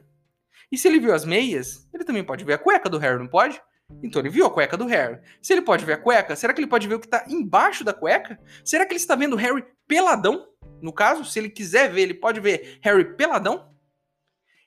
E 0.69 0.77
se 0.77 0.89
ele 0.89 0.99
viu 0.99 1.13
as 1.13 1.23
meias, 1.23 1.87
ele 1.93 2.03
também 2.03 2.21
pode 2.21 2.43
ver 2.43 2.55
a 2.55 2.57
cueca 2.57 2.89
do 2.89 2.97
Harry, 2.97 3.17
não 3.17 3.29
pode? 3.29 3.61
Então 4.03 4.21
ele 4.21 4.27
viu 4.27 4.45
a 4.45 4.51
cueca 4.51 4.75
do 4.75 4.87
Harry. 4.87 5.21
Se 5.41 5.53
ele 5.53 5.61
pode 5.61 5.85
ver 5.85 5.93
a 5.93 5.97
cueca, 5.97 6.35
será 6.35 6.53
que 6.53 6.59
ele 6.59 6.67
pode 6.67 6.85
ver 6.85 6.95
o 6.95 6.99
que 6.99 7.07
está 7.07 7.23
embaixo 7.29 7.85
da 7.85 7.93
cueca? 7.93 8.37
Será 8.65 8.85
que 8.85 8.91
ele 8.91 8.99
está 8.99 9.15
vendo 9.15 9.37
Harry 9.37 9.63
peladão? 9.87 10.49
No 10.81 10.91
caso, 10.91 11.23
se 11.23 11.39
ele 11.39 11.49
quiser 11.49 11.89
ver, 11.93 12.01
ele 12.01 12.13
pode 12.13 12.41
ver 12.41 12.77
Harry 12.81 13.15
peladão? 13.15 13.73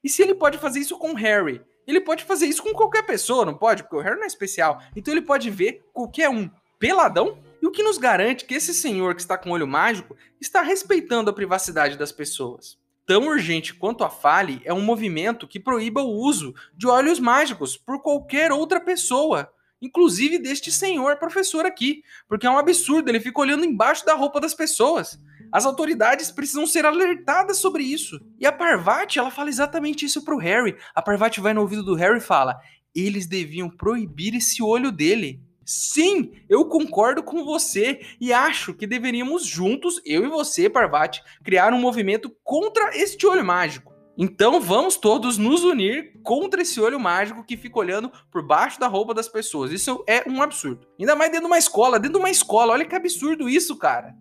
E 0.03 0.09
se 0.09 0.23
ele 0.23 0.35
pode 0.35 0.57
fazer 0.57 0.81
isso 0.81 0.99
com 0.99 1.13
Harry, 1.13 1.61
ele 1.91 2.01
pode 2.01 2.25
fazer 2.25 2.47
isso 2.47 2.63
com 2.63 2.73
qualquer 2.73 3.03
pessoa, 3.03 3.45
não 3.45 3.55
pode? 3.55 3.83
Porque 3.83 3.97
o 3.97 4.01
Harry 4.01 4.17
não 4.17 4.25
é 4.25 4.27
especial. 4.27 4.83
Então 4.95 5.13
ele 5.13 5.23
pode 5.23 5.51
ver 5.51 5.85
qualquer 5.93 6.29
um 6.29 6.51
peladão? 6.79 7.39
E 7.61 7.67
o 7.67 7.71
que 7.71 7.83
nos 7.83 7.99
garante 7.99 8.47
que 8.47 8.55
esse 8.55 8.73
senhor 8.73 9.15
que 9.15 9.21
está 9.21 9.37
com 9.37 9.51
olho 9.51 9.69
mágico 9.69 10.17
está 10.41 10.63
respeitando 10.63 11.29
a 11.29 11.33
privacidade 11.33 11.99
das 11.99 12.11
pessoas? 12.11 12.79
Tão 13.07 13.27
urgente 13.27 13.75
quanto 13.75 14.03
a 14.03 14.09
fale 14.09 14.63
é 14.65 14.73
um 14.73 14.81
movimento 14.81 15.47
que 15.47 15.61
proíba 15.61 16.01
o 16.01 16.17
uso 16.17 16.55
de 16.75 16.87
olhos 16.87 17.19
mágicos 17.19 17.77
por 17.77 18.01
qualquer 18.01 18.51
outra 18.51 18.81
pessoa, 18.81 19.53
inclusive 19.83 20.39
deste 20.39 20.71
senhor 20.71 21.17
professor 21.17 21.67
aqui, 21.67 22.03
porque 22.29 22.47
é 22.47 22.51
um 22.51 22.59
absurdo, 22.59 23.09
ele 23.09 23.21
fica 23.21 23.41
olhando 23.41 23.65
embaixo 23.65 24.07
da 24.07 24.15
roupa 24.15 24.41
das 24.41 24.55
pessoas. 24.55 25.21
As 25.53 25.67
autoridades 25.67 26.31
precisam 26.31 26.67
ser 26.67 26.85
alertadas 26.85 27.59
sobre 27.59 27.83
isso. 27.83 28.21
E 28.39 28.47
a 28.47 28.53
Parvati, 28.53 29.19
ela 29.19 29.31
fala 29.31 29.49
exatamente 29.49 30.05
isso 30.05 30.25
pro 30.25 30.39
Harry. 30.39 30.77
A 30.95 31.03
Parvati 31.03 31.41
vai 31.41 31.53
no 31.53 31.61
ouvido 31.61 31.83
do 31.83 31.95
Harry 31.95 32.19
e 32.19 32.23
fala: 32.23 32.59
"Eles 32.95 33.27
deviam 33.27 33.69
proibir 33.69 34.35
esse 34.35 34.63
olho 34.63 34.93
dele". 34.93 35.41
Sim, 35.65 36.33
eu 36.49 36.65
concordo 36.65 37.23
com 37.23 37.45
você 37.45 38.01
e 38.21 38.33
acho 38.33 38.75
que 38.75 38.89
deveríamos 38.89 39.47
juntos, 39.47 40.01
eu 40.05 40.25
e 40.25 40.29
você, 40.29 40.69
Parvati, 40.69 41.23
criar 41.45 41.73
um 41.73 41.81
movimento 41.81 42.35
contra 42.43 42.97
este 42.97 43.25
olho 43.27 43.45
mágico. 43.45 43.91
Então 44.19 44.61
vamos 44.61 44.97
todos 44.97 45.39
nos 45.39 45.63
unir 45.65 46.13
contra 46.23 46.61
esse 46.61 46.81
olho 46.81 46.99
mágico 47.01 47.45
que 47.45 47.57
fica 47.57 47.79
olhando 47.79 48.13
por 48.31 48.47
baixo 48.47 48.79
da 48.79 48.87
roupa 48.87 49.15
das 49.15 49.29
pessoas. 49.29 49.71
Isso 49.73 50.05
é 50.07 50.29
um 50.29 50.43
absurdo. 50.43 50.87
Ainda 50.99 51.17
mais 51.17 51.31
dentro 51.31 51.47
de 51.47 51.53
uma 51.53 51.59
escola, 51.59 51.99
dentro 51.99 52.19
de 52.19 52.25
uma 52.25 52.31
escola. 52.31 52.73
Olha 52.73 52.85
que 52.85 52.95
absurdo 52.95 53.49
isso, 53.49 53.77
cara. 53.77 54.15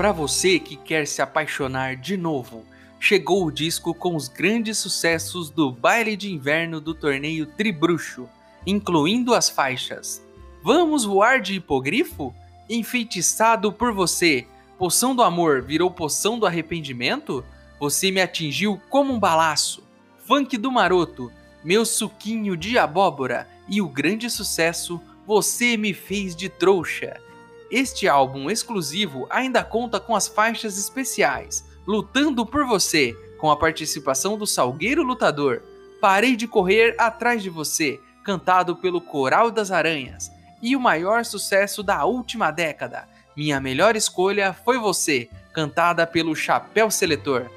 Para 0.00 0.12
você 0.12 0.58
que 0.58 0.76
quer 0.76 1.06
se 1.06 1.20
apaixonar 1.20 1.94
de 1.94 2.16
novo, 2.16 2.64
chegou 2.98 3.44
o 3.44 3.52
disco 3.52 3.92
com 3.92 4.16
os 4.16 4.28
grandes 4.28 4.78
sucessos 4.78 5.50
do 5.50 5.70
baile 5.70 6.16
de 6.16 6.32
inverno 6.32 6.80
do 6.80 6.94
torneio 6.94 7.44
Tribruxo, 7.44 8.26
incluindo 8.66 9.34
as 9.34 9.50
faixas 9.50 10.24
Vamos 10.62 11.04
voar 11.04 11.38
de 11.38 11.56
hipogrifo? 11.56 12.34
Enfeitiçado 12.66 13.70
por 13.70 13.92
você, 13.92 14.46
poção 14.78 15.14
do 15.14 15.22
amor 15.22 15.60
virou 15.60 15.90
poção 15.90 16.38
do 16.38 16.46
arrependimento? 16.46 17.44
Você 17.78 18.10
me 18.10 18.22
atingiu 18.22 18.80
como 18.88 19.12
um 19.12 19.20
balaço. 19.20 19.82
Funk 20.26 20.56
do 20.56 20.72
maroto, 20.72 21.30
meu 21.62 21.84
suquinho 21.84 22.56
de 22.56 22.78
abóbora 22.78 23.46
e 23.68 23.82
o 23.82 23.86
grande 23.86 24.30
sucesso, 24.30 24.98
você 25.26 25.76
me 25.76 25.92
fez 25.92 26.34
de 26.34 26.48
trouxa. 26.48 27.20
Este 27.70 28.08
álbum 28.08 28.50
exclusivo 28.50 29.26
ainda 29.30 29.62
conta 29.62 30.00
com 30.00 30.16
as 30.16 30.26
faixas 30.26 30.76
especiais 30.76 31.64
Lutando 31.86 32.44
por 32.46 32.66
Você, 32.66 33.16
com 33.38 33.50
a 33.50 33.56
participação 33.56 34.36
do 34.36 34.46
Salgueiro 34.46 35.02
Lutador, 35.02 35.62
Parei 36.00 36.36
de 36.36 36.46
Correr 36.46 36.94
Atrás 36.98 37.42
de 37.42 37.50
Você, 37.50 38.00
cantado 38.22 38.76
pelo 38.76 39.00
Coral 39.00 39.50
das 39.50 39.70
Aranhas, 39.70 40.30
e 40.62 40.76
o 40.76 40.80
maior 40.80 41.24
sucesso 41.24 41.82
da 41.82 42.04
última 42.04 42.50
década, 42.50 43.08
Minha 43.36 43.58
Melhor 43.58 43.96
Escolha 43.96 44.52
Foi 44.52 44.78
Você, 44.78 45.28
cantada 45.52 46.06
pelo 46.06 46.36
Chapéu 46.36 46.90
Seletor. 46.90 47.50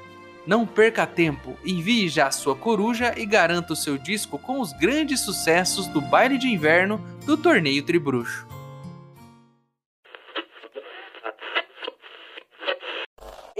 Não 0.46 0.66
perca 0.66 1.06
tempo, 1.06 1.56
envie 1.64 2.08
já 2.08 2.30
sua 2.30 2.56
coruja 2.56 3.14
e 3.16 3.24
garanta 3.24 3.72
o 3.72 3.76
seu 3.76 3.96
disco 3.96 4.38
com 4.38 4.60
os 4.60 4.72
grandes 4.72 5.20
sucessos 5.20 5.86
do 5.86 6.00
baile 6.00 6.38
de 6.38 6.48
inverno 6.48 6.98
do 7.24 7.36
torneio 7.36 7.82
Tribruxo. 7.82 8.53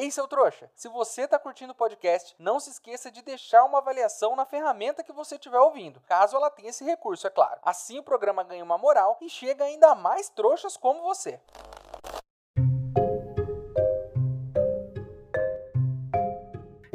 Ei, 0.05 0.11
seu 0.11 0.29
trouxa, 0.29 0.71
se 0.75 0.87
você 0.87 1.23
está 1.23 1.39
curtindo 1.39 1.73
o 1.73 1.75
podcast, 1.75 2.35
não 2.39 2.61
se 2.61 2.69
esqueça 2.69 3.11
de 3.11 3.23
deixar 3.23 3.65
uma 3.65 3.79
avaliação 3.79 4.37
na 4.37 4.45
ferramenta 4.45 5.03
que 5.03 5.15
você 5.15 5.37
estiver 5.37 5.59
ouvindo, 5.59 5.99
caso 6.07 6.37
ela 6.37 6.51
tenha 6.51 6.69
esse 6.69 6.85
recurso, 6.85 7.27
é 7.27 7.31
claro. 7.31 7.59
Assim 7.63 7.99
o 7.99 8.03
programa 8.03 8.45
ganha 8.45 8.63
uma 8.63 8.77
moral 8.77 9.17
e 9.23 9.31
chega 9.31 9.65
ainda 9.65 9.95
mais 9.95 10.29
trouxas 10.29 10.77
como 10.77 11.01
você. 11.01 11.41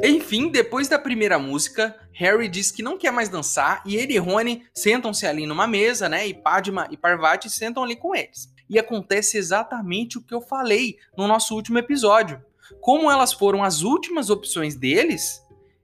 Enfim, 0.00 0.48
depois 0.48 0.86
da 0.86 0.96
primeira 0.96 1.36
música, 1.36 1.98
Harry 2.12 2.48
diz 2.48 2.70
que 2.70 2.80
não 2.80 2.96
quer 2.96 3.10
mais 3.10 3.28
dançar 3.28 3.82
e 3.84 3.96
ele 3.96 4.14
e 4.14 4.18
Rony 4.18 4.64
sentam-se 4.72 5.26
ali 5.26 5.48
numa 5.48 5.66
mesa, 5.66 6.08
né? 6.08 6.28
E 6.28 6.32
Padma 6.32 6.86
e 6.92 6.96
Parvati 6.96 7.50
sentam 7.50 7.82
ali 7.82 7.96
com 7.96 8.14
eles. 8.14 8.54
E 8.68 8.78
acontece 8.78 9.36
exatamente 9.36 10.16
o 10.16 10.22
que 10.22 10.32
eu 10.32 10.40
falei 10.40 10.96
no 11.18 11.26
nosso 11.26 11.56
último 11.56 11.76
episódio 11.76 12.40
como 12.80 13.10
elas 13.10 13.32
foram 13.32 13.62
as 13.62 13.82
últimas 13.82 14.30
opções 14.30 14.74
deles, 14.74 15.40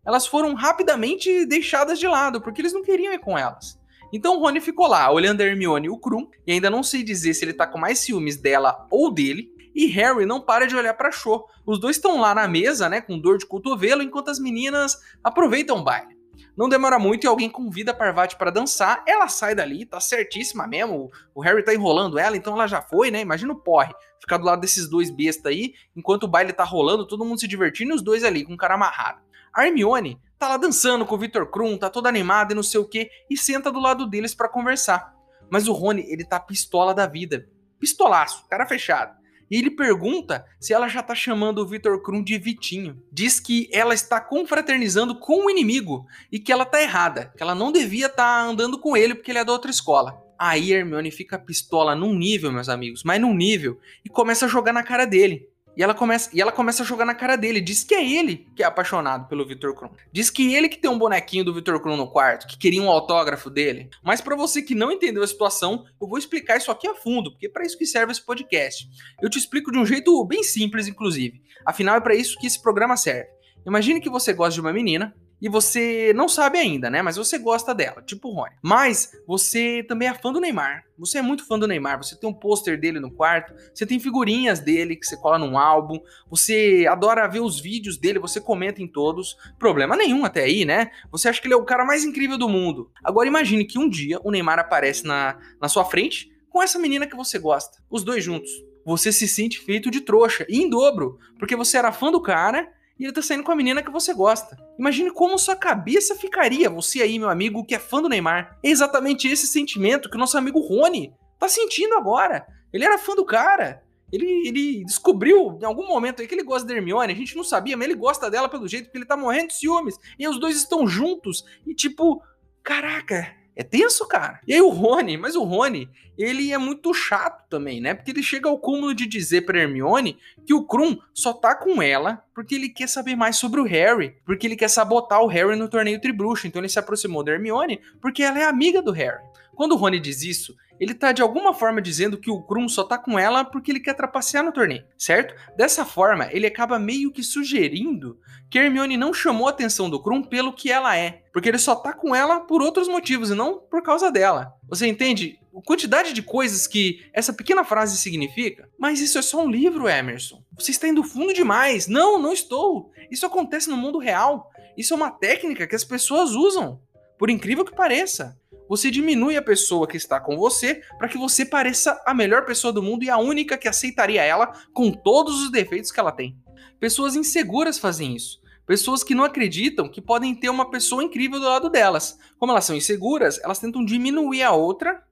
elas 0.07 0.27
foram 0.27 0.55
rapidamente 0.55 1.45
deixadas 1.47 1.99
de 1.99 2.07
lado, 2.07 2.41
porque 2.41 2.61
eles 2.61 2.73
não 2.73 2.83
queriam 2.83 3.13
ir 3.13 3.19
com 3.19 3.37
elas. 3.37 3.79
Então 4.13 4.37
o 4.37 4.41
Rony 4.41 4.61
ficou 4.61 4.87
lá, 4.87 5.11
olhando 5.11 5.41
a 5.41 5.45
Hermione 5.45 5.87
e 5.87 5.91
o 5.91 5.99
Krum, 5.99 6.29
e 6.47 6.53
ainda 6.53 6.71
não 6.71 6.83
sei 6.83 7.03
dizer 7.03 7.35
se 7.35 7.45
ele 7.45 7.53
tá 7.53 7.67
com 7.67 7.79
mais 7.79 7.99
ciúmes 7.99 8.37
dela 8.37 8.87
ou 8.91 9.13
dele, 9.13 9.51
e 9.75 9.87
Harry 9.87 10.25
não 10.25 10.41
para 10.41 10.67
de 10.67 10.75
olhar 10.75 10.95
para 10.95 11.11
Cho. 11.11 11.45
Os 11.67 11.79
dois 11.79 11.97
estão 11.97 12.21
lá 12.21 12.35
na 12.35 12.49
mesa, 12.49 12.89
né, 12.89 13.01
com 13.01 13.19
dor 13.19 13.37
de 13.37 13.47
cotovelo, 13.47 14.03
enquanto 14.03 14.31
as 14.31 14.39
meninas 14.39 14.97
aproveitam 15.23 15.79
o 15.79 15.85
baile. 15.85 16.17
Não 16.57 16.69
demora 16.71 16.99
muito 16.99 17.25
e 17.25 17.27
alguém 17.27 17.51
convida 17.51 17.91
a 17.91 17.95
Parvati 17.95 18.37
para 18.37 18.51
dançar. 18.51 19.05
Ela 19.07 19.29
sai 19.29 19.55
dali, 19.55 19.85
tá 19.85 20.01
certíssima 20.01 20.67
mesmo. 20.67 21.11
O 21.35 21.43
Harry 21.43 21.63
tá 21.63 21.75
enrolando 21.75 22.19
ela, 22.19 22.35
então 22.35 22.55
ela 22.55 22.67
já 22.67 22.81
foi, 22.81 23.11
né? 23.11 23.21
Imagina 23.21 23.53
o 23.53 23.61
porre. 23.61 23.93
Ficar 24.21 24.39
do 24.39 24.45
lado 24.45 24.61
desses 24.61 24.89
dois 24.89 25.11
bestas 25.11 25.53
aí, 25.53 25.75
enquanto 25.95 26.25
o 26.25 26.29
baile 26.29 26.53
tá 26.53 26.65
rolando, 26.65 27.07
todo 27.07 27.25
mundo 27.25 27.41
se 27.41 27.47
divertindo 27.47 27.93
e 27.93 27.95
os 27.95 28.03
dois 28.03 28.25
ali, 28.25 28.45
com 28.45 28.55
o 28.55 28.57
cara 28.57 28.75
amarrado. 28.75 29.21
A 29.55 29.67
Hermione 29.67 30.21
tá 30.39 30.49
lá 30.49 30.57
dançando 30.57 31.07
com 31.07 31.15
o 31.15 31.19
Victor 31.19 31.51
Krum, 31.51 31.79
tá 31.79 31.89
toda 31.89 32.09
animada 32.09 32.53
e 32.53 32.57
não 32.57 32.63
sei 32.63 32.79
o 32.81 32.85
que, 32.85 33.09
e 33.31 33.37
senta 33.37 33.71
do 33.73 33.81
lado 33.81 34.07
deles 34.07 34.35
para 34.35 34.49
conversar. 34.49 35.15
Mas 35.51 35.69
o 35.69 35.73
Rony, 35.73 36.05
ele 36.09 36.25
tá 36.25 36.39
pistola 36.39 36.93
da 36.93 37.07
vida. 37.07 37.49
Pistolaço, 37.79 38.47
cara 38.49 38.67
fechado. 38.67 39.17
e 39.49 39.57
ele 39.57 39.71
pergunta 39.71 40.45
se 40.59 40.75
ela 40.75 40.89
já 40.89 41.03
tá 41.03 41.15
chamando 41.15 41.61
o 41.61 41.67
Victor 41.67 42.03
Krum 42.03 42.23
de 42.23 42.37
Vitinho. 42.37 43.01
Diz 43.13 43.39
que 43.39 43.69
ela 43.73 43.95
está 43.95 44.21
confraternizando 44.21 45.19
com 45.19 45.47
o 45.47 45.51
inimigo 45.51 46.05
e 46.33 46.41
que 46.41 46.51
ela 46.51 46.65
tá 46.67 46.83
errada, 46.83 47.33
que 47.37 47.43
ela 47.43 47.55
não 47.55 47.71
devia 47.71 48.07
estar 48.07 48.17
tá 48.17 48.43
andando 48.43 48.79
com 48.79 48.97
ele 48.97 49.15
porque 49.15 49.31
ele 49.31 49.39
é 49.39 49.45
da 49.45 49.53
outra 49.53 49.71
escola. 49.71 50.26
Aí 50.39 50.73
Hermione 50.73 51.11
fica 51.11 51.39
pistola 51.39 51.95
num 51.95 52.15
nível, 52.15 52.53
meus 52.53 52.69
amigos, 52.69 53.03
mas 53.05 53.21
num 53.21 53.35
nível, 53.35 53.79
e 54.05 54.09
começa 54.09 54.47
a 54.47 54.49
jogar 54.49 54.73
na 54.73 54.83
cara 54.83 55.05
dele. 55.05 55.49
E 55.77 55.83
ela 55.83 55.93
começa, 55.93 56.31
e 56.33 56.41
ela 56.41 56.51
começa 56.51 56.83
a 56.83 56.87
jogar 56.87 57.05
na 57.05 57.15
cara 57.15 57.37
dele. 57.37 57.61
Diz 57.61 57.85
que 57.85 57.95
é 57.95 58.03
ele 58.03 58.47
que 58.57 58.63
é 58.63 58.67
apaixonado 58.67 59.29
pelo 59.29 59.47
Victor 59.47 59.75
Krum. 59.75 59.91
Diz 60.11 60.31
que 60.31 60.55
ele 60.55 60.71
que 60.71 60.79
tem 60.79 60.91
um 60.91 60.99
bonequinho 60.99 61.45
do 61.45 61.53
Victor 61.53 61.79
Krum 61.81 61.99
no 61.99 62.11
quarto, 62.11 62.47
que 62.47 62.57
queria 62.57 62.81
um 62.81 62.89
autógrafo 62.89 63.51
dele. 63.51 63.91
Mas 64.03 64.23
para 64.23 64.35
você 64.35 64.63
que 64.63 64.75
não 64.75 64.91
entendeu 64.91 65.23
a 65.23 65.27
situação, 65.27 65.85
eu 66.01 66.09
vou 66.09 66.17
explicar 66.17 66.57
isso 66.57 66.71
aqui 66.71 66.89
a 66.89 66.95
fundo, 66.95 67.31
porque 67.31 67.47
é 67.47 67.51
para 67.51 67.67
isso 67.67 67.77
que 67.77 67.85
serve 67.85 68.11
esse 68.11 68.25
podcast. 68.25 68.89
Eu 69.21 69.29
te 69.29 69.39
explico 69.39 69.71
de 69.71 69.79
um 69.79 69.85
jeito 69.85 70.25
bem 70.25 70.43
simples, 70.43 70.89
inclusive. 70.89 71.43
Afinal, 71.67 71.97
é 71.97 72.01
para 72.01 72.15
isso 72.15 72.39
que 72.39 72.47
esse 72.47 72.61
programa 72.61 72.97
serve. 72.97 73.29
Imagine 73.67 74.01
que 74.01 74.09
você 74.09 74.33
gosta 74.33 74.55
de 74.55 74.61
uma 74.63 74.73
menina, 74.73 75.15
e 75.47 75.49
você 75.49 76.13
não 76.13 76.29
sabe 76.29 76.59
ainda, 76.59 76.91
né? 76.91 77.03
Mas 77.03 77.17
você 77.17 77.39
gosta 77.39 77.73
dela, 77.73 78.03
tipo 78.03 78.29
o 78.29 78.33
Rony. 78.33 78.57
Mas 78.61 79.13
você 79.29 79.85
também 79.87 80.09
é 80.09 80.15
fã 80.15 80.33
do 80.33 80.41
Neymar. 80.41 80.85
Você 80.99 81.19
é 81.19 81.23
muito 81.23 81.47
fã 81.47 81.57
do 81.57 81.69
Neymar. 81.69 81.99
Você 81.99 82.19
tem 82.19 82.29
um 82.29 82.35
pôster 82.35 82.77
dele 82.81 82.99
no 82.99 83.13
quarto, 83.13 83.55
você 83.73 83.87
tem 83.87 84.01
figurinhas 84.01 84.59
dele 84.59 84.97
que 84.97 85.07
você 85.07 85.17
cola 85.17 85.39
num 85.39 85.57
álbum, 85.57 86.01
você 86.29 86.85
adora 86.91 87.29
ver 87.29 87.39
os 87.39 87.61
vídeos 87.61 87.97
dele, 87.97 88.19
você 88.19 88.41
comenta 88.41 88.83
em 88.83 88.89
todos. 88.89 89.37
Problema 89.57 89.95
nenhum 89.95 90.25
até 90.25 90.43
aí, 90.43 90.65
né? 90.65 90.91
Você 91.13 91.29
acha 91.29 91.41
que 91.41 91.47
ele 91.47 91.55
é 91.55 91.57
o 91.57 91.65
cara 91.65 91.85
mais 91.85 92.03
incrível 92.03 92.37
do 92.37 92.49
mundo. 92.49 92.91
Agora 93.05 93.29
imagine 93.29 93.65
que 93.65 93.79
um 93.79 93.89
dia 93.89 94.19
o 94.25 94.33
Neymar 94.33 94.59
aparece 94.59 95.07
na, 95.07 95.39
na 95.63 95.69
sua 95.69 95.85
frente 95.85 96.29
com 96.51 96.61
essa 96.61 96.77
menina 96.77 97.07
que 97.07 97.15
você 97.15 97.39
gosta. 97.39 97.79
Os 97.89 98.03
dois 98.03 98.25
juntos. 98.25 98.51
Você 98.85 99.13
se 99.13 99.29
sente 99.29 99.61
feito 99.61 99.93
de 99.93 100.01
trouxa, 100.01 100.45
e 100.49 100.61
em 100.61 100.69
dobro, 100.69 101.21
porque 101.39 101.55
você 101.55 101.79
era 101.79 101.93
fã 101.93 102.11
do 102.11 102.21
cara 102.21 102.69
e 102.99 103.05
ele 103.05 103.13
tá 103.13 103.21
saindo 103.21 103.45
com 103.45 103.53
a 103.53 103.57
menina 103.57 103.83
que 103.83 103.91
você 103.91 104.15
gosta. 104.15 104.57
Imagine 104.79 105.11
como 105.11 105.39
sua 105.39 105.55
cabeça 105.55 106.15
ficaria, 106.15 106.71
você 106.71 107.03
aí, 107.03 107.19
meu 107.19 107.29
amigo, 107.29 107.65
que 107.65 107.75
é 107.75 107.79
fã 107.79 108.01
do 108.01 108.09
Neymar. 108.09 108.59
É 108.63 108.71
exatamente 108.71 109.29
esse 109.29 109.47
sentimento 109.47 110.09
que 110.09 110.17
o 110.17 110.19
nosso 110.19 110.39
amigo 110.39 110.61
Rony 110.61 111.13
tá 111.39 111.49
sentindo 111.49 111.95
agora. 111.95 112.47
Ele 112.73 112.85
era 112.85 112.99
fã 112.99 113.15
do 113.15 113.25
cara. 113.25 113.83
Ele, 114.13 114.49
ele 114.49 114.85
descobriu 114.85 115.59
em 115.61 115.65
algum 115.65 115.87
momento 115.87 116.23
aí 116.23 116.29
que 116.29 116.35
ele 116.35 116.45
gosta 116.45 116.67
da 116.67 116.75
Hermione, 116.75 117.13
a 117.13 117.17
gente 117.17 117.37
não 117.37 117.43
sabia, 117.43 117.77
mas 117.77 117.87
ele 117.87 117.99
gosta 117.99 118.31
dela 118.31 118.49
pelo 118.49 118.69
jeito 118.69 118.91
que 118.91 118.97
ele 118.97 119.05
tá 119.05 119.17
morrendo 119.17 119.49
de 119.49 119.57
ciúmes. 119.57 119.99
E 120.19 120.27
os 120.27 120.39
dois 120.39 120.57
estão 120.57 120.87
juntos. 120.87 121.45
E 121.67 121.75
tipo, 121.75 122.23
caraca, 122.63 123.36
é 123.57 123.63
tenso, 123.63 124.07
cara. 124.07 124.39
E 124.47 124.53
aí 124.53 124.61
o 124.61 124.69
Rony, 124.69 125.17
mas 125.17 125.35
o 125.35 125.43
Rony, 125.43 125.89
ele 126.19 126.53
é 126.53 126.59
muito 126.59 126.93
chato 126.93 127.49
também, 127.49 127.81
né? 127.81 127.95
Porque 127.95 128.11
ele 128.11 128.23
chega 128.23 128.51
ao 128.51 128.59
cúmulo 128.59 128.95
de 128.95 129.07
dizer 129.07 129.47
pra 129.47 129.59
Hermione 129.59 130.19
que 130.47 130.53
o 130.53 130.65
Krum 130.65 130.99
só 131.15 131.33
tá 131.33 131.55
com 131.55 131.81
ela 131.81 132.23
porque 132.35 132.55
ele 132.55 132.69
quer 132.69 132.87
saber 132.87 133.17
mais 133.17 133.37
sobre 133.37 133.59
o 133.59 133.65
Harry, 133.65 134.15
porque 134.27 134.47
ele 134.47 134.57
quer 134.57 134.69
sabotar 134.69 135.23
o 135.23 135.27
Harry 135.27 135.57
no 135.57 135.71
torneio 135.71 136.01
Tribruxo. 136.01 136.47
Então 136.47 136.61
ele 136.61 136.69
se 136.69 136.79
aproximou 136.79 137.25
da 137.25 137.33
Hermione 137.33 137.81
porque 138.01 138.23
ela 138.23 138.39
é 138.39 138.45
amiga 138.45 138.83
do 138.83 138.93
Harry. 138.93 139.23
Quando 139.57 139.73
o 139.73 139.77
Rony 139.77 139.99
diz 139.99 140.23
isso, 140.23 140.55
ele 140.79 140.93
tá 140.93 141.11
de 141.11 141.23
alguma 141.23 141.55
forma 141.55 141.81
dizendo 141.81 142.19
que 142.19 142.31
o 142.31 142.43
Krum 142.43 142.69
só 142.69 142.85
tá 142.85 142.99
com 142.99 143.19
ela 143.19 143.45
porque 143.45 143.73
ele 143.73 143.81
quer 143.81 143.95
trapacear 143.95 144.45
no 144.45 144.53
torneio, 144.53 144.85
certo? 144.99 145.35
Dessa 145.57 145.85
forma, 145.85 146.29
ele 146.31 146.47
acaba 146.47 146.79
meio 146.79 147.11
que 147.11 147.23
sugerindo 147.23 148.21
que 148.51 148.59
Hermione 148.59 148.97
não 148.97 149.15
chamou 149.15 149.47
a 149.47 149.51
atenção 149.51 149.89
do 149.89 150.01
Krum 150.01 150.23
pelo 150.23 150.53
que 150.53 150.71
ela 150.71 150.97
é, 150.97 151.23
porque 151.33 151.49
ele 151.49 151.59
só 151.59 151.75
tá 151.75 151.93
com 151.93 152.15
ela 152.15 152.41
por 152.41 152.63
outros 152.63 152.87
motivos 152.87 153.31
e 153.31 153.35
não 153.35 153.59
por 153.59 153.83
causa 153.83 154.13
dela. 154.13 154.53
Você 154.69 154.87
entende 154.87 155.39
a 155.57 155.63
quantidade 155.63 156.13
de 156.13 156.23
coisas 156.23 156.67
que 156.67 157.09
essa 157.15 157.33
pequena 157.33 157.65
frase 157.65 157.97
significa? 157.97 158.69
Mas 158.79 159.01
isso 159.01 159.19
é 159.19 159.23
só 159.23 159.43
um 159.43 159.51
livro, 159.51 159.89
Emerson. 159.89 160.45
Você 160.55 160.71
está 160.71 160.87
indo 160.87 161.03
fundo 161.03 161.33
demais. 161.33 161.87
Não, 161.87 162.19
não 162.19 162.33
estou. 162.33 162.93
Isso 163.11 163.25
acontece 163.25 163.71
no 163.71 163.77
mundo 163.77 163.99
real. 163.99 164.51
Isso 164.77 164.93
é 164.93 164.97
uma 164.97 165.11
técnica 165.11 165.67
que 165.67 165.75
as 165.75 165.85
pessoas 165.85 166.33
usam. 166.33 166.79
Por 167.19 167.31
incrível 167.31 167.65
que 167.65 167.75
pareça 167.75 168.39
você 168.69 168.91
diminui 168.91 169.37
a 169.37 169.43
pessoa 169.43 169.87
que 169.87 169.97
está 169.97 170.21
com 170.21 170.37
você 170.37 170.83
para 170.99 171.09
que 171.09 171.19
você 171.19 171.45
pareça 171.45 172.01
a 172.07 172.13
melhor 172.13 172.45
pessoa 172.45 172.73
do 172.73 172.83
mundo 172.83 173.05
e 173.05 173.11
a 173.11 173.19
única 173.19 173.57
que 173.57 173.69
aceitaria 173.69 174.23
ela 174.23 174.53
com 174.73 174.91
todos 174.91 175.43
os 175.43 175.51
defeitos 175.51 175.91
que 175.91 176.01
ela 176.01 176.13
tem. 176.13 176.37
Pessoas 176.79 177.17
inseguras 177.17 177.79
fazem 177.79 178.15
isso. 178.15 178.41
Pessoas 178.67 179.05
que 179.05 179.15
não 179.15 179.25
acreditam 179.25 179.89
que 179.89 180.01
podem 180.01 180.35
ter 180.35 180.49
uma 180.49 180.69
pessoa 180.69 181.03
incrível 181.03 181.39
do 181.39 181.47
lado 181.47 181.71
delas. 181.71 182.19
Como 182.39 182.51
elas 182.51 182.65
são 182.65 182.75
inseguras, 182.75 183.41
elas 183.43 183.61
tentam 183.61 183.85
diminuir 183.85 184.43
a 184.43 184.53
outra 184.53 185.03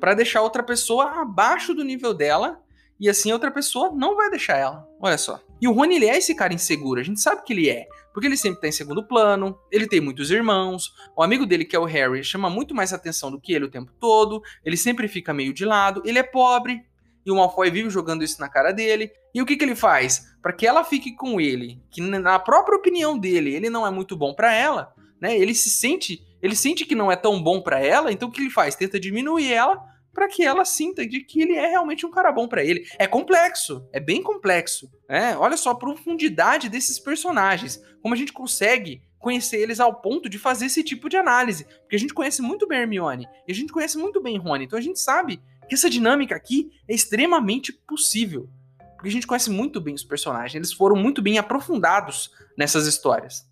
para 0.00 0.14
deixar 0.14 0.42
outra 0.42 0.62
pessoa 0.62 1.22
abaixo 1.22 1.72
do 1.74 1.84
nível 1.84 2.12
dela 2.12 2.60
e 2.98 3.08
assim 3.08 3.30
a 3.30 3.34
outra 3.34 3.50
pessoa 3.50 3.92
não 3.94 4.16
vai 4.16 4.30
deixar 4.30 4.56
ela. 4.56 4.88
Olha 5.00 5.16
só. 5.16 5.40
E 5.60 5.66
o 5.66 5.72
Rony, 5.72 5.96
ele 5.96 6.06
é 6.06 6.16
esse 6.16 6.34
cara 6.34 6.54
inseguro, 6.54 7.00
a 7.00 7.04
gente 7.04 7.20
sabe 7.20 7.42
que 7.44 7.52
ele 7.52 7.68
é. 7.68 7.86
Porque 8.12 8.26
ele 8.26 8.36
sempre 8.36 8.60
tá 8.60 8.68
em 8.68 8.72
segundo 8.72 9.06
plano, 9.06 9.58
ele 9.70 9.86
tem 9.86 10.00
muitos 10.00 10.30
irmãos, 10.30 10.92
o 11.16 11.22
amigo 11.22 11.46
dele, 11.46 11.64
que 11.64 11.76
é 11.76 11.78
o 11.78 11.84
Harry, 11.84 12.22
chama 12.24 12.50
muito 12.50 12.74
mais 12.74 12.92
atenção 12.92 13.30
do 13.30 13.40
que 13.40 13.52
ele 13.52 13.66
o 13.66 13.70
tempo 13.70 13.92
todo, 14.00 14.42
ele 14.64 14.76
sempre 14.76 15.06
fica 15.08 15.32
meio 15.32 15.52
de 15.52 15.64
lado, 15.64 16.02
ele 16.04 16.18
é 16.18 16.22
pobre, 16.22 16.82
e 17.24 17.30
o 17.30 17.36
Malfoy 17.36 17.70
vive 17.70 17.90
jogando 17.90 18.24
isso 18.24 18.40
na 18.40 18.48
cara 18.48 18.72
dele. 18.72 19.10
E 19.34 19.42
o 19.42 19.46
que, 19.46 19.56
que 19.56 19.64
ele 19.64 19.76
faz? 19.76 20.34
Para 20.40 20.52
que 20.52 20.66
ela 20.66 20.82
fique 20.82 21.14
com 21.14 21.40
ele, 21.40 21.78
que 21.90 22.00
na 22.00 22.38
própria 22.38 22.78
opinião 22.78 23.18
dele, 23.18 23.54
ele 23.54 23.68
não 23.68 23.86
é 23.86 23.90
muito 23.90 24.16
bom 24.16 24.32
para 24.32 24.54
ela, 24.54 24.94
né? 25.20 25.36
Ele 25.36 25.54
se 25.54 25.68
sente, 25.68 26.24
ele 26.40 26.56
sente 26.56 26.86
que 26.86 26.94
não 26.94 27.12
é 27.12 27.16
tão 27.16 27.42
bom 27.42 27.60
para 27.60 27.80
ela, 27.80 28.10
então 28.10 28.28
o 28.28 28.32
que 28.32 28.40
ele 28.40 28.50
faz? 28.50 28.74
Tenta 28.74 28.98
diminuir 28.98 29.52
ela 29.52 29.78
para 30.18 30.26
que 30.26 30.42
ela 30.42 30.64
sinta 30.64 31.06
de 31.06 31.20
que 31.20 31.40
ele 31.40 31.54
é 31.54 31.68
realmente 31.68 32.04
um 32.04 32.10
cara 32.10 32.32
bom 32.32 32.48
para 32.48 32.64
ele. 32.64 32.84
É 32.98 33.06
complexo, 33.06 33.88
é 33.92 34.00
bem 34.00 34.20
complexo. 34.20 34.90
Né? 35.08 35.36
Olha 35.36 35.56
só 35.56 35.70
a 35.70 35.78
profundidade 35.78 36.68
desses 36.68 36.98
personagens, 36.98 37.80
como 38.02 38.14
a 38.14 38.16
gente 38.16 38.32
consegue 38.32 39.00
conhecer 39.16 39.58
eles 39.58 39.78
ao 39.78 40.00
ponto 40.00 40.28
de 40.28 40.36
fazer 40.36 40.66
esse 40.66 40.82
tipo 40.82 41.08
de 41.08 41.16
análise, 41.16 41.66
porque 41.82 41.94
a 41.94 41.98
gente 42.00 42.12
conhece 42.12 42.42
muito 42.42 42.66
bem 42.66 42.80
Hermione 42.80 43.28
e 43.46 43.52
a 43.52 43.54
gente 43.54 43.72
conhece 43.72 43.96
muito 43.96 44.20
bem 44.20 44.36
Rony, 44.38 44.64
então 44.64 44.76
a 44.76 44.82
gente 44.82 44.98
sabe 44.98 45.40
que 45.68 45.74
essa 45.76 45.88
dinâmica 45.88 46.34
aqui 46.34 46.68
é 46.88 46.94
extremamente 46.94 47.72
possível, 47.72 48.48
porque 48.96 49.10
a 49.10 49.12
gente 49.12 49.26
conhece 49.26 49.50
muito 49.50 49.80
bem 49.80 49.94
os 49.94 50.02
personagens, 50.02 50.56
eles 50.56 50.72
foram 50.72 50.96
muito 50.96 51.22
bem 51.22 51.38
aprofundados 51.38 52.32
nessas 52.56 52.88
histórias. 52.88 53.48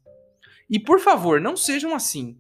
E 0.69 0.81
por 0.81 0.99
favor, 0.99 1.41
não 1.41 1.57
sejam 1.57 1.95
assim. 1.95 2.37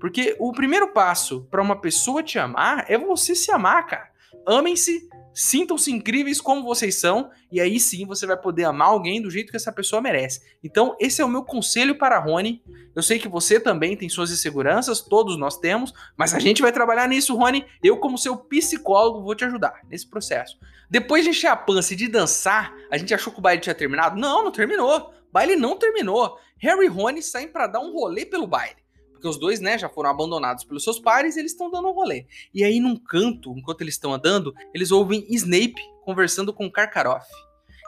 Porque 0.00 0.36
o 0.38 0.52
primeiro 0.52 0.88
passo 0.92 1.46
para 1.50 1.62
uma 1.62 1.80
pessoa 1.80 2.22
te 2.22 2.38
amar 2.38 2.84
é 2.88 2.96
você 2.96 3.34
se 3.34 3.50
amar, 3.50 3.86
cara. 3.86 4.10
Amem-se, 4.46 5.08
sintam-se 5.34 5.92
incríveis 5.92 6.40
como 6.40 6.62
vocês 6.62 6.94
são, 6.96 7.30
e 7.50 7.60
aí 7.60 7.78
sim 7.78 8.06
você 8.06 8.26
vai 8.26 8.36
poder 8.36 8.64
amar 8.64 8.88
alguém 8.88 9.20
do 9.20 9.30
jeito 9.30 9.50
que 9.50 9.56
essa 9.56 9.72
pessoa 9.72 10.02
merece. 10.02 10.40
Então, 10.62 10.96
esse 10.98 11.20
é 11.20 11.24
o 11.24 11.28
meu 11.28 11.42
conselho 11.44 11.96
para 11.96 12.16
a 12.16 12.20
Rony. 12.20 12.62
Eu 12.94 13.02
sei 13.02 13.18
que 13.18 13.28
você 13.28 13.60
também 13.60 13.96
tem 13.96 14.08
suas 14.08 14.30
inseguranças, 14.30 15.00
todos 15.00 15.38
nós 15.38 15.58
temos, 15.58 15.92
mas 16.16 16.34
a 16.34 16.38
gente 16.38 16.62
vai 16.62 16.72
trabalhar 16.72 17.08
nisso, 17.08 17.36
Rony. 17.36 17.64
Eu, 17.82 17.98
como 17.98 18.18
seu 18.18 18.36
psicólogo, 18.36 19.22
vou 19.22 19.34
te 19.34 19.44
ajudar 19.44 19.80
nesse 19.88 20.08
processo. 20.08 20.58
Depois 20.90 21.24
de 21.24 21.30
encher 21.30 21.48
a 21.48 21.56
pança 21.56 21.92
e 21.92 21.96
de 21.96 22.08
dançar, 22.08 22.74
a 22.90 22.96
gente 22.96 23.12
achou 23.12 23.32
que 23.32 23.38
o 23.38 23.42
baile 23.42 23.60
tinha 23.60 23.74
terminado? 23.74 24.18
Não, 24.18 24.44
não 24.44 24.50
terminou. 24.50 24.98
O 24.98 25.32
baile 25.32 25.56
não 25.56 25.76
terminou. 25.76 26.38
Harry 26.58 26.86
e 26.86 26.88
Rony 26.88 27.22
saem 27.22 27.48
para 27.48 27.66
dar 27.66 27.80
um 27.80 27.92
rolê 27.92 28.24
pelo 28.24 28.46
baile 28.46 28.87
porque 29.18 29.28
os 29.28 29.36
dois, 29.36 29.58
né, 29.58 29.76
já 29.76 29.88
foram 29.88 30.10
abandonados 30.10 30.62
pelos 30.62 30.84
seus 30.84 31.00
pares 31.00 31.34
e 31.34 31.40
eles 31.40 31.50
estão 31.50 31.68
dando 31.68 31.88
um 31.88 31.92
rolê. 31.92 32.24
E 32.54 32.62
aí, 32.62 32.78
num 32.78 32.96
canto, 32.96 33.52
enquanto 33.58 33.80
eles 33.80 33.94
estão 33.94 34.14
andando, 34.14 34.54
eles 34.72 34.92
ouvem 34.92 35.26
Snape 35.28 35.74
conversando 36.04 36.52
com 36.52 36.70
Karkaroff. 36.70 37.26